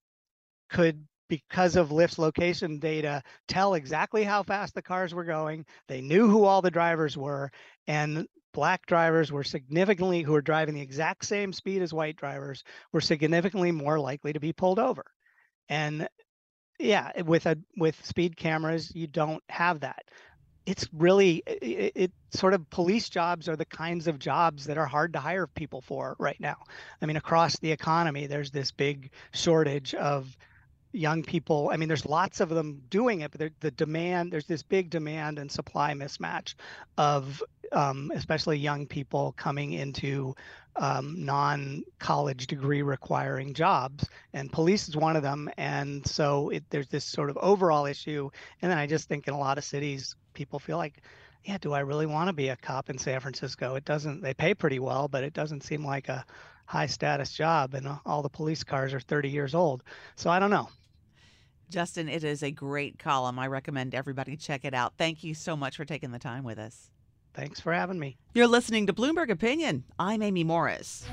could 0.70 1.06
because 1.30 1.76
of 1.76 1.90
lyft's 1.90 2.18
location 2.20 2.80
data 2.80 3.22
tell 3.48 3.74
exactly 3.74 4.24
how 4.24 4.44
fast 4.44 4.74
the 4.74 4.82
cars 4.82 5.14
were 5.14 5.26
going. 5.26 5.66
They 5.88 6.02
knew 6.02 6.30
who 6.30 6.46
all 6.46 6.62
the 6.62 6.72
drivers 6.72 7.18
were 7.18 7.52
and 7.88 8.28
black 8.54 8.86
drivers 8.86 9.32
were 9.32 9.44
significantly 9.44 10.22
who 10.24 10.32
were 10.32 10.42
driving 10.42 10.76
the 10.76 10.82
exact 10.82 11.26
same 11.26 11.52
speed 11.54 11.82
as 11.82 11.94
white 11.94 12.16
drivers 12.16 12.64
were 12.94 13.02
significantly 13.02 13.72
more 13.72 14.00
likely 14.00 14.34
to 14.34 14.40
be 14.40 14.54
pulled 14.54 14.80
over 14.80 15.04
and 15.70 16.08
yeah 16.80 17.22
with 17.22 17.46
a 17.46 17.58
with 17.78 18.04
speed 18.06 18.38
cameras 18.38 18.92
you 18.96 19.08
don't 19.08 19.44
have 19.50 19.82
that. 19.82 20.06
It's 20.66 20.86
really 20.92 21.44
it, 21.46 21.94
it, 21.96 22.12
sort 22.32 22.54
of 22.54 22.70
police 22.70 23.08
jobs 23.08 23.48
are 23.48 23.56
the 23.56 23.66
kinds 23.66 24.08
of 24.08 24.20
jobs 24.20 24.66
that 24.66 24.78
are 24.78 24.86
hard 24.86 25.14
to 25.14 25.20
hire 25.20 25.48
people 25.48 25.82
for 25.82 26.16
right 26.20 26.40
now. 26.40 26.58
I 27.02 27.06
mean 27.06 27.18
across 27.18 27.58
the 27.60 27.72
economy 27.72 28.28
there's 28.28 28.52
this 28.52 28.72
big 28.72 29.12
shortage 29.32 29.94
of 29.96 30.38
young 30.98 31.24
people 31.24 31.70
i 31.72 31.78
mean 31.78 31.88
there's 31.88 32.06
lots 32.06 32.40
of 32.40 32.50
them 32.50 32.82
doing 32.90 33.22
it 33.22 33.32
but 33.32 33.52
the 33.60 33.72
demand 33.72 34.32
there's 34.32 34.46
this 34.46 34.64
big 34.64 34.90
demand 34.90 35.40
and 35.40 35.52
supply 35.52 35.94
mismatch 35.94 36.56
of 36.98 37.42
um, 37.72 38.12
especially 38.16 38.58
young 38.58 38.88
people 38.88 39.34
coming 39.38 39.74
into 39.74 40.36
um, 40.78 41.26
non-college 41.26 42.48
degree 42.48 42.82
requiring 42.82 43.54
jobs, 43.54 44.08
and 44.34 44.52
police 44.52 44.88
is 44.88 44.96
one 44.96 45.16
of 45.16 45.24
them. 45.24 45.50
And 45.58 46.06
so 46.06 46.50
it, 46.50 46.64
there's 46.70 46.88
this 46.88 47.06
sort 47.06 47.30
of 47.30 47.38
overall 47.38 47.86
issue. 47.86 48.30
And 48.62 48.72
then 48.72 48.78
I 48.78 48.88
just 48.88 49.10
think 49.10 49.28
in 49.28 49.34
a 49.34 49.40
lot 49.40 49.58
of 49.58 49.64
cities, 49.64 50.16
people 50.34 50.60
feel 50.60 50.78
like, 50.78 51.02
yeah, 51.44 51.58
do 51.60 51.74
I 51.74 51.80
really 51.80 52.06
want 52.06 52.28
to 52.28 52.34
be 52.34 52.50
a 52.50 52.56
cop 52.56 52.90
in 52.90 52.98
San 52.98 53.20
Francisco? 53.20 53.76
It 53.76 53.86
doesn't. 53.86 54.22
They 54.22 54.34
pay 54.34 54.54
pretty 54.54 54.80
well, 54.80 55.08
but 55.08 55.24
it 55.24 55.34
doesn't 55.34 55.64
seem 55.64 55.86
like 55.86 56.10
a 56.10 56.26
high 56.66 56.88
status 56.88 57.32
job, 57.32 57.74
and 57.74 57.88
all 58.06 58.22
the 58.22 58.30
police 58.30 58.64
cars 58.64 58.94
are 58.94 59.00
30 59.00 59.30
years 59.30 59.56
old. 59.56 59.84
So 60.16 60.30
I 60.30 60.40
don't 60.40 60.50
know. 60.50 60.70
Justin, 61.70 62.08
it 62.08 62.24
is 62.24 62.44
a 62.44 62.52
great 62.52 62.98
column. 62.98 63.38
I 63.38 63.48
recommend 63.48 63.94
everybody 63.94 64.38
check 64.38 64.64
it 64.64 64.74
out. 64.74 64.94
Thank 64.98 65.24
you 65.24 65.34
so 65.34 65.58
much 65.58 65.76
for 65.76 65.84
taking 65.84 66.12
the 66.12 66.20
time 66.20 66.44
with 66.44 66.58
us. 66.58 66.90
Thanks 67.34 67.60
for 67.60 67.74
having 67.74 68.00
me. 68.00 68.18
You're 68.34 68.48
listening 68.48 68.88
to 68.88 68.94
Bloomberg 68.94 69.30
Opinion. 69.30 69.84
I'm 70.00 70.22
Amy 70.22 70.44
Morris. 70.44 71.06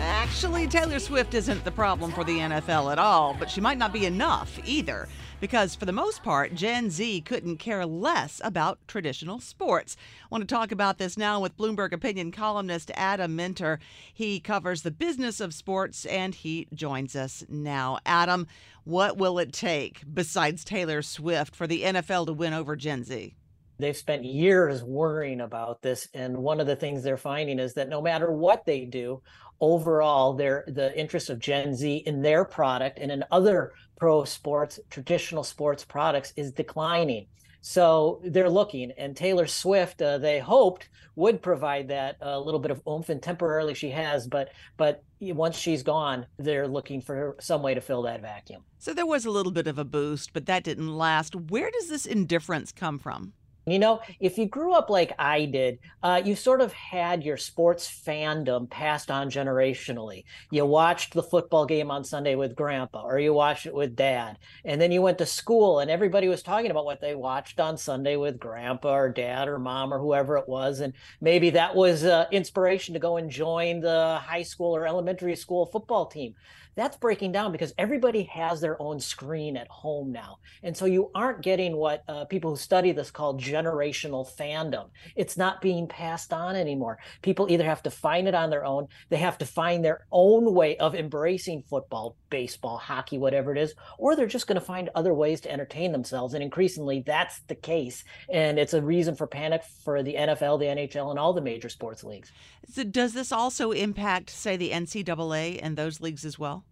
Actually, 0.00 0.66
Taylor 0.66 0.98
Swift 0.98 1.34
isn't 1.34 1.64
the 1.64 1.70
problem 1.70 2.10
for 2.10 2.24
the 2.24 2.38
NFL 2.38 2.90
at 2.90 2.98
all, 2.98 3.36
but 3.38 3.48
she 3.48 3.60
might 3.60 3.78
not 3.78 3.92
be 3.92 4.04
enough 4.04 4.58
either 4.64 5.08
because 5.44 5.74
for 5.74 5.84
the 5.84 5.92
most 5.92 6.22
part, 6.22 6.54
Gen 6.54 6.88
Z 6.88 7.20
couldn't 7.20 7.58
care 7.58 7.84
less 7.84 8.40
about 8.42 8.78
traditional 8.88 9.40
sports. 9.40 9.94
I 10.22 10.28
want 10.30 10.40
to 10.40 10.54
talk 10.54 10.72
about 10.72 10.96
this 10.96 11.18
now 11.18 11.38
with 11.38 11.58
Bloomberg 11.58 11.92
opinion 11.92 12.32
columnist 12.32 12.90
Adam 12.94 13.36
Minter. 13.36 13.78
He 14.14 14.40
covers 14.40 14.80
the 14.80 14.90
business 14.90 15.40
of 15.40 15.52
sports 15.52 16.06
and 16.06 16.34
he 16.34 16.66
joins 16.72 17.14
us 17.14 17.44
now. 17.50 17.98
Adam, 18.06 18.46
what 18.84 19.18
will 19.18 19.38
it 19.38 19.52
take 19.52 20.00
besides 20.14 20.64
Taylor 20.64 21.02
Swift 21.02 21.54
for 21.54 21.66
the 21.66 21.82
NFL 21.82 22.24
to 22.24 22.32
win 22.32 22.54
over 22.54 22.74
Gen 22.74 23.04
Z? 23.04 23.34
They've 23.78 23.94
spent 23.94 24.24
years 24.24 24.82
worrying 24.82 25.42
about 25.42 25.82
this. 25.82 26.08
And 26.14 26.38
one 26.38 26.58
of 26.58 26.66
the 26.66 26.76
things 26.76 27.02
they're 27.02 27.18
finding 27.18 27.58
is 27.58 27.74
that 27.74 27.90
no 27.90 28.00
matter 28.00 28.32
what 28.32 28.64
they 28.64 28.86
do, 28.86 29.20
overall, 29.60 30.32
the 30.32 30.92
interest 30.96 31.28
of 31.28 31.38
Gen 31.38 31.74
Z 31.74 31.96
in 32.06 32.22
their 32.22 32.46
product 32.46 32.98
and 32.98 33.12
in 33.12 33.24
other 33.30 33.72
pro 33.96 34.24
sports, 34.24 34.80
traditional 34.90 35.44
sports 35.44 35.84
products 35.84 36.32
is 36.36 36.52
declining. 36.52 37.26
So 37.60 38.20
they're 38.22 38.50
looking, 38.50 38.92
and 38.98 39.16
Taylor 39.16 39.46
Swift, 39.46 40.02
uh, 40.02 40.18
they 40.18 40.38
hoped 40.38 40.90
would 41.16 41.40
provide 41.40 41.88
that 41.88 42.16
a 42.20 42.32
uh, 42.32 42.38
little 42.38 42.60
bit 42.60 42.70
of 42.70 42.82
oomph, 42.86 43.08
and 43.08 43.22
temporarily 43.22 43.72
she 43.72 43.90
has. 43.90 44.26
But 44.26 44.50
but 44.76 45.02
once 45.20 45.56
she's 45.56 45.82
gone, 45.82 46.26
they're 46.38 46.68
looking 46.68 47.00
for 47.00 47.36
some 47.40 47.62
way 47.62 47.72
to 47.72 47.80
fill 47.80 48.02
that 48.02 48.20
vacuum. 48.20 48.64
So 48.78 48.92
there 48.92 49.06
was 49.06 49.24
a 49.24 49.30
little 49.30 49.52
bit 49.52 49.66
of 49.66 49.78
a 49.78 49.84
boost, 49.84 50.34
but 50.34 50.44
that 50.46 50.64
didn't 50.64 50.94
last. 50.94 51.34
Where 51.34 51.70
does 51.70 51.88
this 51.88 52.04
indifference 52.04 52.70
come 52.70 52.98
from? 52.98 53.32
You 53.66 53.78
know, 53.78 54.00
if 54.20 54.36
you 54.36 54.46
grew 54.46 54.74
up 54.74 54.90
like 54.90 55.14
I 55.18 55.46
did, 55.46 55.78
uh, 56.02 56.20
you 56.22 56.36
sort 56.36 56.60
of 56.60 56.72
had 56.74 57.24
your 57.24 57.38
sports 57.38 57.88
fandom 57.88 58.68
passed 58.68 59.10
on 59.10 59.30
generationally. 59.30 60.24
You 60.50 60.66
watched 60.66 61.14
the 61.14 61.22
football 61.22 61.64
game 61.64 61.90
on 61.90 62.04
Sunday 62.04 62.34
with 62.34 62.56
grandpa, 62.56 63.06
or 63.06 63.18
you 63.18 63.32
watched 63.32 63.64
it 63.64 63.74
with 63.74 63.96
dad. 63.96 64.38
And 64.66 64.78
then 64.78 64.92
you 64.92 65.00
went 65.00 65.16
to 65.18 65.26
school, 65.26 65.78
and 65.78 65.90
everybody 65.90 66.28
was 66.28 66.42
talking 66.42 66.70
about 66.70 66.84
what 66.84 67.00
they 67.00 67.14
watched 67.14 67.58
on 67.58 67.78
Sunday 67.78 68.16
with 68.16 68.38
grandpa, 68.38 68.94
or 68.94 69.08
dad, 69.08 69.48
or 69.48 69.58
mom, 69.58 69.94
or 69.94 69.98
whoever 69.98 70.36
it 70.36 70.48
was. 70.48 70.80
And 70.80 70.92
maybe 71.22 71.48
that 71.50 71.74
was 71.74 72.04
uh, 72.04 72.26
inspiration 72.30 72.92
to 72.92 73.00
go 73.00 73.16
and 73.16 73.30
join 73.30 73.80
the 73.80 74.20
high 74.22 74.42
school 74.42 74.76
or 74.76 74.86
elementary 74.86 75.36
school 75.36 75.64
football 75.64 76.04
team 76.04 76.34
that's 76.74 76.96
breaking 76.96 77.32
down 77.32 77.52
because 77.52 77.72
everybody 77.78 78.24
has 78.24 78.60
their 78.60 78.80
own 78.80 79.00
screen 79.00 79.56
at 79.56 79.68
home 79.68 80.12
now. 80.12 80.38
And 80.62 80.76
so 80.76 80.86
you 80.86 81.10
aren't 81.14 81.42
getting 81.42 81.76
what 81.76 82.02
uh, 82.08 82.24
people 82.24 82.50
who 82.50 82.56
study 82.56 82.92
this 82.92 83.10
call 83.10 83.38
generational 83.38 84.28
fandom. 84.36 84.90
It's 85.14 85.36
not 85.36 85.60
being 85.60 85.86
passed 85.86 86.32
on 86.32 86.56
anymore. 86.56 86.98
People 87.22 87.50
either 87.50 87.64
have 87.64 87.82
to 87.84 87.90
find 87.90 88.26
it 88.28 88.34
on 88.34 88.50
their 88.50 88.64
own, 88.64 88.88
they 89.08 89.16
have 89.18 89.38
to 89.38 89.46
find 89.46 89.84
their 89.84 90.06
own 90.10 90.52
way 90.54 90.76
of 90.78 90.94
embracing 90.94 91.62
football, 91.62 92.16
baseball, 92.30 92.76
hockey, 92.76 93.18
whatever 93.18 93.52
it 93.52 93.58
is, 93.58 93.74
or 93.98 94.16
they're 94.16 94.26
just 94.26 94.46
going 94.46 94.58
to 94.58 94.64
find 94.64 94.90
other 94.94 95.14
ways 95.14 95.40
to 95.42 95.52
entertain 95.52 95.92
themselves. 95.92 96.34
And 96.34 96.42
increasingly, 96.42 97.02
that's 97.06 97.40
the 97.42 97.54
case. 97.54 98.04
And 98.28 98.58
it's 98.58 98.74
a 98.74 98.82
reason 98.82 99.14
for 99.14 99.26
panic 99.26 99.62
for 99.84 100.02
the 100.02 100.14
NFL, 100.14 100.58
the 100.58 100.66
NHL, 100.66 101.10
and 101.10 101.18
all 101.18 101.32
the 101.32 101.40
major 101.40 101.68
sports 101.68 102.02
leagues. 102.02 102.32
So 102.72 102.84
does 102.84 103.12
this 103.12 103.32
also 103.32 103.72
impact, 103.72 104.30
say, 104.30 104.56
the 104.56 104.70
NCAA 104.70 105.60
and 105.62 105.76
those 105.76 106.00
leagues 106.00 106.24
as 106.24 106.38
well? 106.38 106.63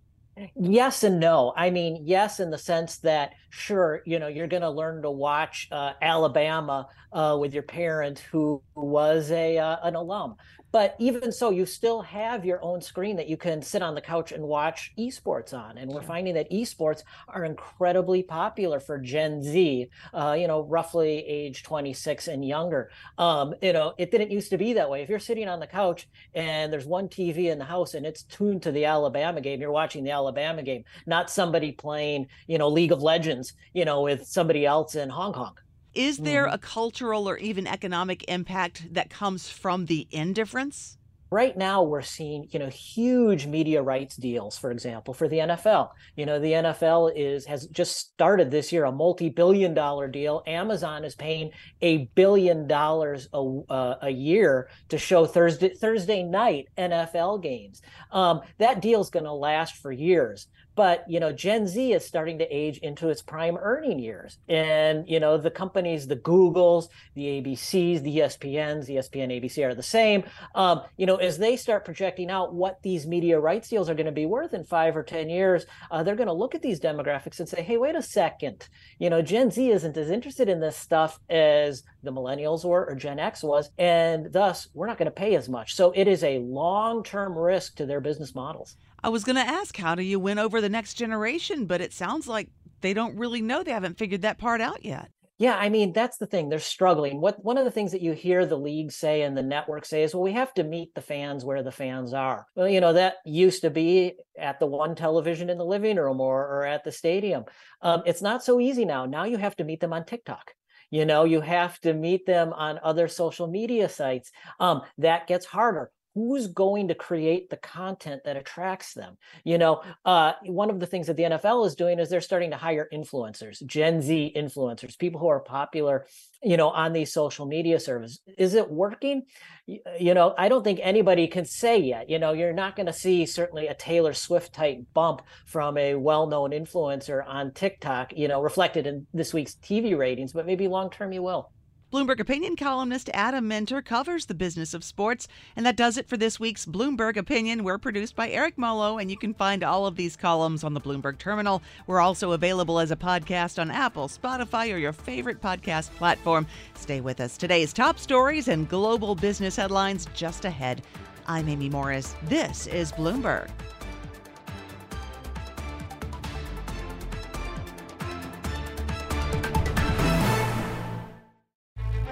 Yes 0.55 1.05
and 1.05 1.21
no. 1.21 1.53
I 1.57 1.71
mean, 1.71 2.05
yes, 2.05 2.41
in 2.41 2.51
the 2.51 2.57
sense 2.59 2.99
that, 2.99 3.35
sure, 3.51 4.03
you 4.07 4.19
know, 4.19 4.29
you're 4.29 4.47
going 4.47 4.63
to 4.63 4.71
learn 4.71 5.03
to 5.03 5.11
watch 5.11 5.69
uh, 5.71 5.93
Alabama 6.01 6.89
uh, 7.13 7.37
with 7.39 7.53
your 7.53 7.63
parent 7.65 8.21
who 8.31 8.63
was 8.75 9.31
a 9.31 9.59
uh, 9.59 9.77
an 9.83 9.95
alum. 9.95 10.37
But 10.73 10.97
even 10.99 11.31
so, 11.33 11.51
you 11.51 11.67
still 11.67 12.01
have 12.01 12.47
your 12.47 12.63
own 12.65 12.81
screen 12.81 13.17
that 13.17 13.29
you 13.29 13.37
can 13.37 13.61
sit 13.61 13.83
on 13.83 13.95
the 13.95 14.01
couch 14.01 14.33
and 14.33 14.43
watch 14.43 14.93
esports 14.99 15.53
on. 15.53 15.77
And 15.77 15.91
we're 15.93 16.03
finding 16.03 16.35
that 16.35 16.51
esports 16.51 17.03
are 17.29 17.45
incredibly 17.45 18.23
popular 18.23 18.81
for 18.81 18.99
Gen 18.99 19.43
Z, 19.43 19.89
uh, 20.15 20.37
you 20.39 20.49
know, 20.49 20.63
roughly 20.63 21.25
age 21.27 21.63
26 21.63 22.29
and 22.29 22.43
younger. 22.43 22.91
Um, 23.19 23.55
you 23.61 23.75
know, 23.75 23.93
it 23.99 24.11
didn't 24.11 24.31
used 24.31 24.49
to 24.51 24.59
be 24.59 24.73
that 24.73 24.89
way. 24.89 25.03
If 25.03 25.11
you're 25.11 25.19
sitting 25.19 25.47
on 25.47 25.61
the 25.61 25.67
couch 25.67 26.09
and 26.35 26.73
there's 26.73 26.87
one 26.87 27.09
TV 27.09 27.51
in 27.51 27.59
the 27.59 27.67
house 27.67 27.93
and 27.93 28.07
it's 28.07 28.23
tuned 28.23 28.63
to 28.63 28.73
the 28.73 28.87
Alabama 28.87 29.43
game, 29.43 29.61
you're 29.61 29.71
watching 29.71 30.05
the 30.05 30.11
Alabama 30.11 30.63
game, 30.63 30.85
not 31.07 31.31
somebody 31.31 31.73
playing, 31.73 32.29
you 32.47 32.57
know, 32.57 32.69
League 32.69 32.93
of 32.93 33.03
Legends, 33.03 33.53
you 33.75 33.85
know, 33.85 34.01
with 34.03 34.27
somebody 34.27 34.65
else 34.65 34.95
in 34.95 35.11
Hong 35.11 35.35
Kong. 35.35 35.55
Is 35.95 36.19
there 36.19 36.47
mm-hmm. 36.47 36.55
a 36.55 36.59
cultural 36.59 37.29
or 37.29 37.37
even 37.39 37.67
economic 37.67 38.25
impact 38.29 38.95
that 38.95 39.11
comes 39.11 39.49
from 39.49 39.87
the 39.87 40.07
indifference? 40.11 40.97
right 41.33 41.57
now 41.57 41.83
we're 41.83 42.03
seeing 42.03 42.47
you 42.51 42.59
know 42.59 42.69
huge 42.69 43.47
media 43.47 43.83
rights 43.83 44.17
deals 44.17 44.59
for 44.59 44.71
example 44.71 45.15
for 45.15 45.29
the 45.29 45.39
NFL 45.39 45.89
you 46.15 46.27
know 46.27 46.39
the 46.39 46.53
NFL 46.53 47.11
is 47.17 47.47
has 47.47 47.67
just 47.69 47.97
started 47.97 48.51
this 48.51 48.71
year 48.71 48.85
a 48.85 48.93
multi-billion 48.93 49.73
dollar 49.73 50.09
deal 50.09 50.43
Amazon 50.47 51.05
is 51.05 51.15
paying 51.15 51.51
a 51.81 52.05
billion 52.15 52.67
dollars 52.67 53.29
a, 53.33 53.61
uh, 53.71 53.95
a 54.03 54.11
year 54.11 54.69
to 54.91 54.99
show 54.99 55.25
Thursday 55.25 55.71
Thursday 55.71 56.23
night 56.23 56.69
NFL 56.77 57.43
games 57.43 57.81
um, 58.11 58.43
that 58.59 58.83
deal 58.83 59.01
is 59.01 59.09
going 59.09 59.25
to 59.25 59.33
last 59.33 59.77
for 59.77 59.91
years 59.91 60.49
but 60.75 61.05
you 61.09 61.21
know 61.21 61.33
gen 61.33 61.67
z 61.67 61.93
is 61.93 62.05
starting 62.05 62.39
to 62.39 62.45
age 62.55 62.79
into 62.79 63.09
its 63.09 63.23
prime 63.23 63.57
earning 63.61 63.99
years. 63.99 64.39
And 64.49 65.09
you 65.09 65.21
know 65.21 65.39
the 65.39 65.51
companies 65.51 66.07
the 66.07 66.17
googles 66.17 66.89
the 67.15 67.23
abcs 67.25 68.03
the 68.03 68.19
espns 68.19 68.87
the 68.87 68.97
espn 68.97 69.41
abc 69.41 69.65
are 69.65 69.75
the 69.75 69.83
same. 69.83 70.25
Um, 70.55 70.83
you 70.97 71.07
know 71.07 71.17
as 71.17 71.39
they 71.39 71.57
start 71.57 71.85
projecting 71.85 72.31
out 72.31 72.55
what 72.55 72.83
these 72.83 73.07
media 73.07 73.39
rights 73.39 73.69
deals 73.69 73.89
are 73.89 73.95
going 73.95 74.07
to 74.07 74.13
be 74.13 74.27
worth 74.27 74.55
in 74.55 74.65
five 74.65 74.97
or 74.97 75.03
ten 75.03 75.29
years 75.29 75.67
uh, 75.91 76.03
they're 76.03 76.17
going 76.17 76.27
to 76.27 76.33
look 76.33 76.55
at 76.55 76.63
these 76.63 76.81
demographics 76.81 77.41
and 77.41 77.49
say 77.49 77.63
hey 77.63 77.77
wait 77.77 77.95
a 77.95 78.03
second. 78.03 78.69
You 78.99 79.11
know 79.11 79.23
gen 79.23 79.51
z 79.51 79.71
isn't 79.71 79.97
as 79.97 80.11
interested 80.11 80.49
in 80.49 80.61
this 80.61 80.77
stuff 80.77 81.21
as 81.29 81.83
the 82.03 82.13
millennials 82.13 82.65
were 82.65 82.87
or 82.87 82.95
gen 82.95 83.19
x 83.19 83.43
was 83.43 83.71
and 83.79 84.33
thus 84.33 84.69
we're 84.75 84.87
not 84.87 84.99
going 84.99 85.07
to 85.07 85.11
pay 85.11 85.35
as 85.37 85.49
much. 85.49 85.75
So 85.75 85.93
it 85.95 86.09
is 86.09 86.25
a 86.25 86.39
long-term 86.39 87.37
risk 87.37 87.77
to 87.77 87.87
their 87.87 88.01
business 88.01 88.35
models 88.35 88.77
I 89.03 89.09
was 89.09 89.25
going 89.25 89.37
to 89.37 89.43
ask, 89.43 89.77
how 89.77 89.95
do 89.95 90.03
you 90.03 90.19
win 90.21 90.39
over 90.39 90.61
the 90.61 90.69
next 90.69 90.95
generation? 90.95 91.67
But 91.67 91.81
it 91.81 91.93
sounds 91.93 92.29
like 92.29 92.49
they 92.81 92.95
don't 92.95 93.17
really 93.17 93.43
know. 93.43 93.63
They 93.63 93.73
haven't 93.73 93.99
figured 93.99 94.23
that 94.23 94.39
part 94.39 94.61
out 94.61 94.85
yet. 94.85 95.11
Yeah, 95.39 95.57
I 95.57 95.71
mean 95.71 95.93
that's 95.93 96.19
the 96.19 96.27
thing. 96.27 96.49
They're 96.51 96.61
struggling. 96.61 97.21
What 97.21 97.45
one 97.45 97.59
of 97.59 97.65
the 97.65 97.71
things 97.73 97.91
that 97.93 98.03
you 98.03 98.13
hear 98.13 98.47
the 98.47 98.59
league 98.59 98.93
say 98.93 99.23
and 99.23 99.37
the 99.37 99.43
network 99.43 99.85
say 99.85 100.05
is, 100.05 100.15
"Well, 100.15 100.23
we 100.23 100.33
have 100.35 100.55
to 100.55 100.63
meet 100.63 100.95
the 100.95 101.01
fans 101.01 101.45
where 101.45 101.65
the 101.65 101.73
fans 101.73 102.15
are." 102.15 102.47
Well, 102.55 102.69
you 102.69 102.81
know 102.81 102.93
that 102.93 103.17
used 103.25 103.63
to 103.63 103.71
be 103.71 104.15
at 104.39 104.61
the 104.61 104.67
one 104.67 104.95
television 104.95 105.51
in 105.51 105.59
the 105.59 105.65
living 105.65 105.97
room 105.97 106.21
or 106.21 106.47
or 106.47 106.65
at 106.65 106.85
the 106.85 106.93
stadium. 106.93 107.47
Um, 107.81 108.03
it's 108.07 108.23
not 108.23 108.45
so 108.45 108.61
easy 108.61 108.85
now. 108.85 109.05
Now 109.05 109.25
you 109.25 109.37
have 109.37 109.57
to 109.57 109.65
meet 109.65 109.81
them 109.81 109.93
on 109.93 110.05
TikTok. 110.05 110.53
You 110.91 111.07
know, 111.07 111.25
you 111.25 111.41
have 111.41 111.81
to 111.81 111.93
meet 111.93 112.25
them 112.25 112.53
on 112.53 112.79
other 112.85 113.09
social 113.09 113.49
media 113.49 113.89
sites. 113.89 114.31
Um, 114.61 114.83
that 114.99 115.27
gets 115.27 115.47
harder 115.47 115.91
who's 116.15 116.47
going 116.47 116.89
to 116.89 116.95
create 116.95 117.49
the 117.51 117.57
content 117.57 118.23
that 118.25 118.37
attracts 118.37 118.95
them? 118.95 119.17
You 119.45 119.59
know 119.59 119.83
uh, 120.05 120.33
one 120.45 120.71
of 120.71 120.81
the 120.81 120.87
things 120.87 121.07
that 121.07 121.17
the 121.17 121.23
nfl 121.25 121.67
is 121.67 121.75
doing 121.75 121.99
is 121.99 122.09
they're 122.09 122.21
starting 122.21 122.51
to 122.51 122.57
hire 122.57 122.89
influencers 122.93 123.65
gen 123.67 124.03
z 124.03 124.33
influencers 124.37 124.99
people 124.99 125.21
who 125.21 125.29
are 125.29 125.41
popular 125.41 126.07
you 126.43 126.57
know 126.57 126.69
on 126.69 126.93
these 126.93 127.13
social 127.13 127.47
media 127.47 127.79
services 127.79 128.21
is 128.39 128.55
it 128.55 128.71
working? 128.71 129.23
You 129.67 130.15
know 130.15 130.35
i 130.37 130.49
don't 130.49 130.65
think 130.65 130.81
anybody 130.83 131.29
can 131.29 131.45
say 131.45 131.79
yet 131.79 132.11
you 132.11 132.19
know 132.19 132.33
you're 132.33 132.53
not 132.53 132.75
going 132.75 132.87
to 132.87 132.93
see 132.93 133.27
certainly 133.27 133.69
a 133.69 133.75
taylor 133.75 134.13
swift 134.13 134.53
type 134.53 134.79
bump 134.93 135.23
from 135.47 135.79
a 135.79 135.95
well-known 135.95 136.51
influencer 136.51 137.25
on 137.27 137.53
tiktok 137.53 138.13
you 138.17 138.27
know 138.27 138.43
reflected 138.43 138.87
in 138.87 139.07
this 139.15 139.33
week's 139.33 139.55
tv 139.55 139.97
ratings 139.97 140.33
but 140.33 140.47
maybe 140.47 140.67
long 140.67 140.91
term 140.91 141.13
you 141.13 141.23
will 141.23 141.53
Bloomberg 141.93 142.21
opinion 142.21 142.57
columnist 142.57 143.11
Adam 143.13 143.47
Minter 143.47 143.83
covers 143.83 144.25
the 144.25 144.35
business 144.35 144.73
of 144.73 144.83
sports. 144.83 145.29
And 145.55 145.67
that 145.67 145.77
does 145.77 145.99
it 145.99 146.09
for 146.09 146.17
this 146.17 146.41
week's 146.41 146.65
Bloomberg 146.65 147.19
Opinion. 147.19 147.65
We're 147.65 147.77
produced 147.77 148.17
by 148.17 148.31
Eric 148.31 148.57
Molo, 148.57 148.97
and 148.97 149.11
you 149.11 149.19
can 149.19 149.35
find 149.35 149.63
all 149.63 149.87
of 149.87 149.95
these 149.95 150.17
columns 150.17 150.65
on 150.65 150.73
the 150.73 150.81
Bloomberg 150.81 151.19
Terminal. 151.19 151.63
We're 151.87 152.01
also 152.01 152.33
available 152.33 152.79
as 152.79 152.93
a 152.93 152.97
podcast 152.97 153.61
on 153.61 153.71
Apple, 153.71 154.09
Spotify, 154.09 154.73
or 154.73 154.79
your 154.79 154.95
favorite 154.95 155.43
podcast 155.43 155.91
platform. 155.97 156.47
Stay 156.73 157.03
with 157.03 157.21
us. 157.21 157.37
Today's 157.37 157.75
top 157.75 157.99
stories 157.99 158.49
and 158.49 158.71
global 158.71 159.15
business 159.15 159.57
headlines 159.57 160.07
just 160.15 160.47
ahead. 160.47 160.81
I'm 161.27 161.47
Amy 161.47 161.69
Morris. 161.69 162.17
This 162.23 162.69
is 162.69 162.91
Bloomberg. 162.93 163.51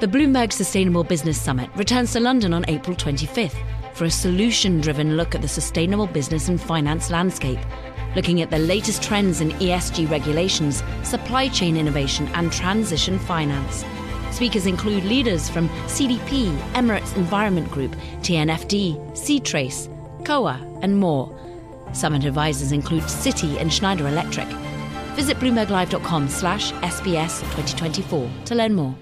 The 0.00 0.06
Bloomberg 0.06 0.50
Sustainable 0.50 1.04
Business 1.04 1.38
Summit 1.38 1.68
returns 1.76 2.12
to 2.12 2.20
London 2.20 2.54
on 2.54 2.64
April 2.68 2.96
25th 2.96 3.54
for 3.92 4.06
a 4.06 4.10
solution 4.10 4.80
driven 4.80 5.18
look 5.18 5.34
at 5.34 5.42
the 5.42 5.46
sustainable 5.46 6.06
business 6.06 6.48
and 6.48 6.58
finance 6.58 7.10
landscape, 7.10 7.58
looking 8.16 8.40
at 8.40 8.48
the 8.48 8.58
latest 8.58 9.02
trends 9.02 9.42
in 9.42 9.50
ESG 9.50 10.10
regulations, 10.10 10.82
supply 11.02 11.48
chain 11.48 11.76
innovation, 11.76 12.26
and 12.28 12.50
transition 12.50 13.18
finance. 13.18 13.84
Speakers 14.30 14.64
include 14.64 15.04
leaders 15.04 15.50
from 15.50 15.68
CDP, 15.80 16.56
Emirates 16.72 17.14
Environment 17.14 17.70
Group, 17.70 17.94
TNFD, 18.22 18.96
Ctrace, 19.10 20.24
COA, 20.24 20.78
and 20.80 20.98
more. 20.98 21.38
Summit 21.92 22.24
advisors 22.24 22.72
include 22.72 23.02
Citi 23.02 23.60
and 23.60 23.70
Schneider 23.70 24.08
Electric. 24.08 24.48
Visit 25.14 25.36
bloomberglive.com 25.36 26.30
slash 26.30 26.72
SBS 26.72 27.40
2024 27.40 28.30
to 28.46 28.54
learn 28.54 28.74
more. 28.74 28.96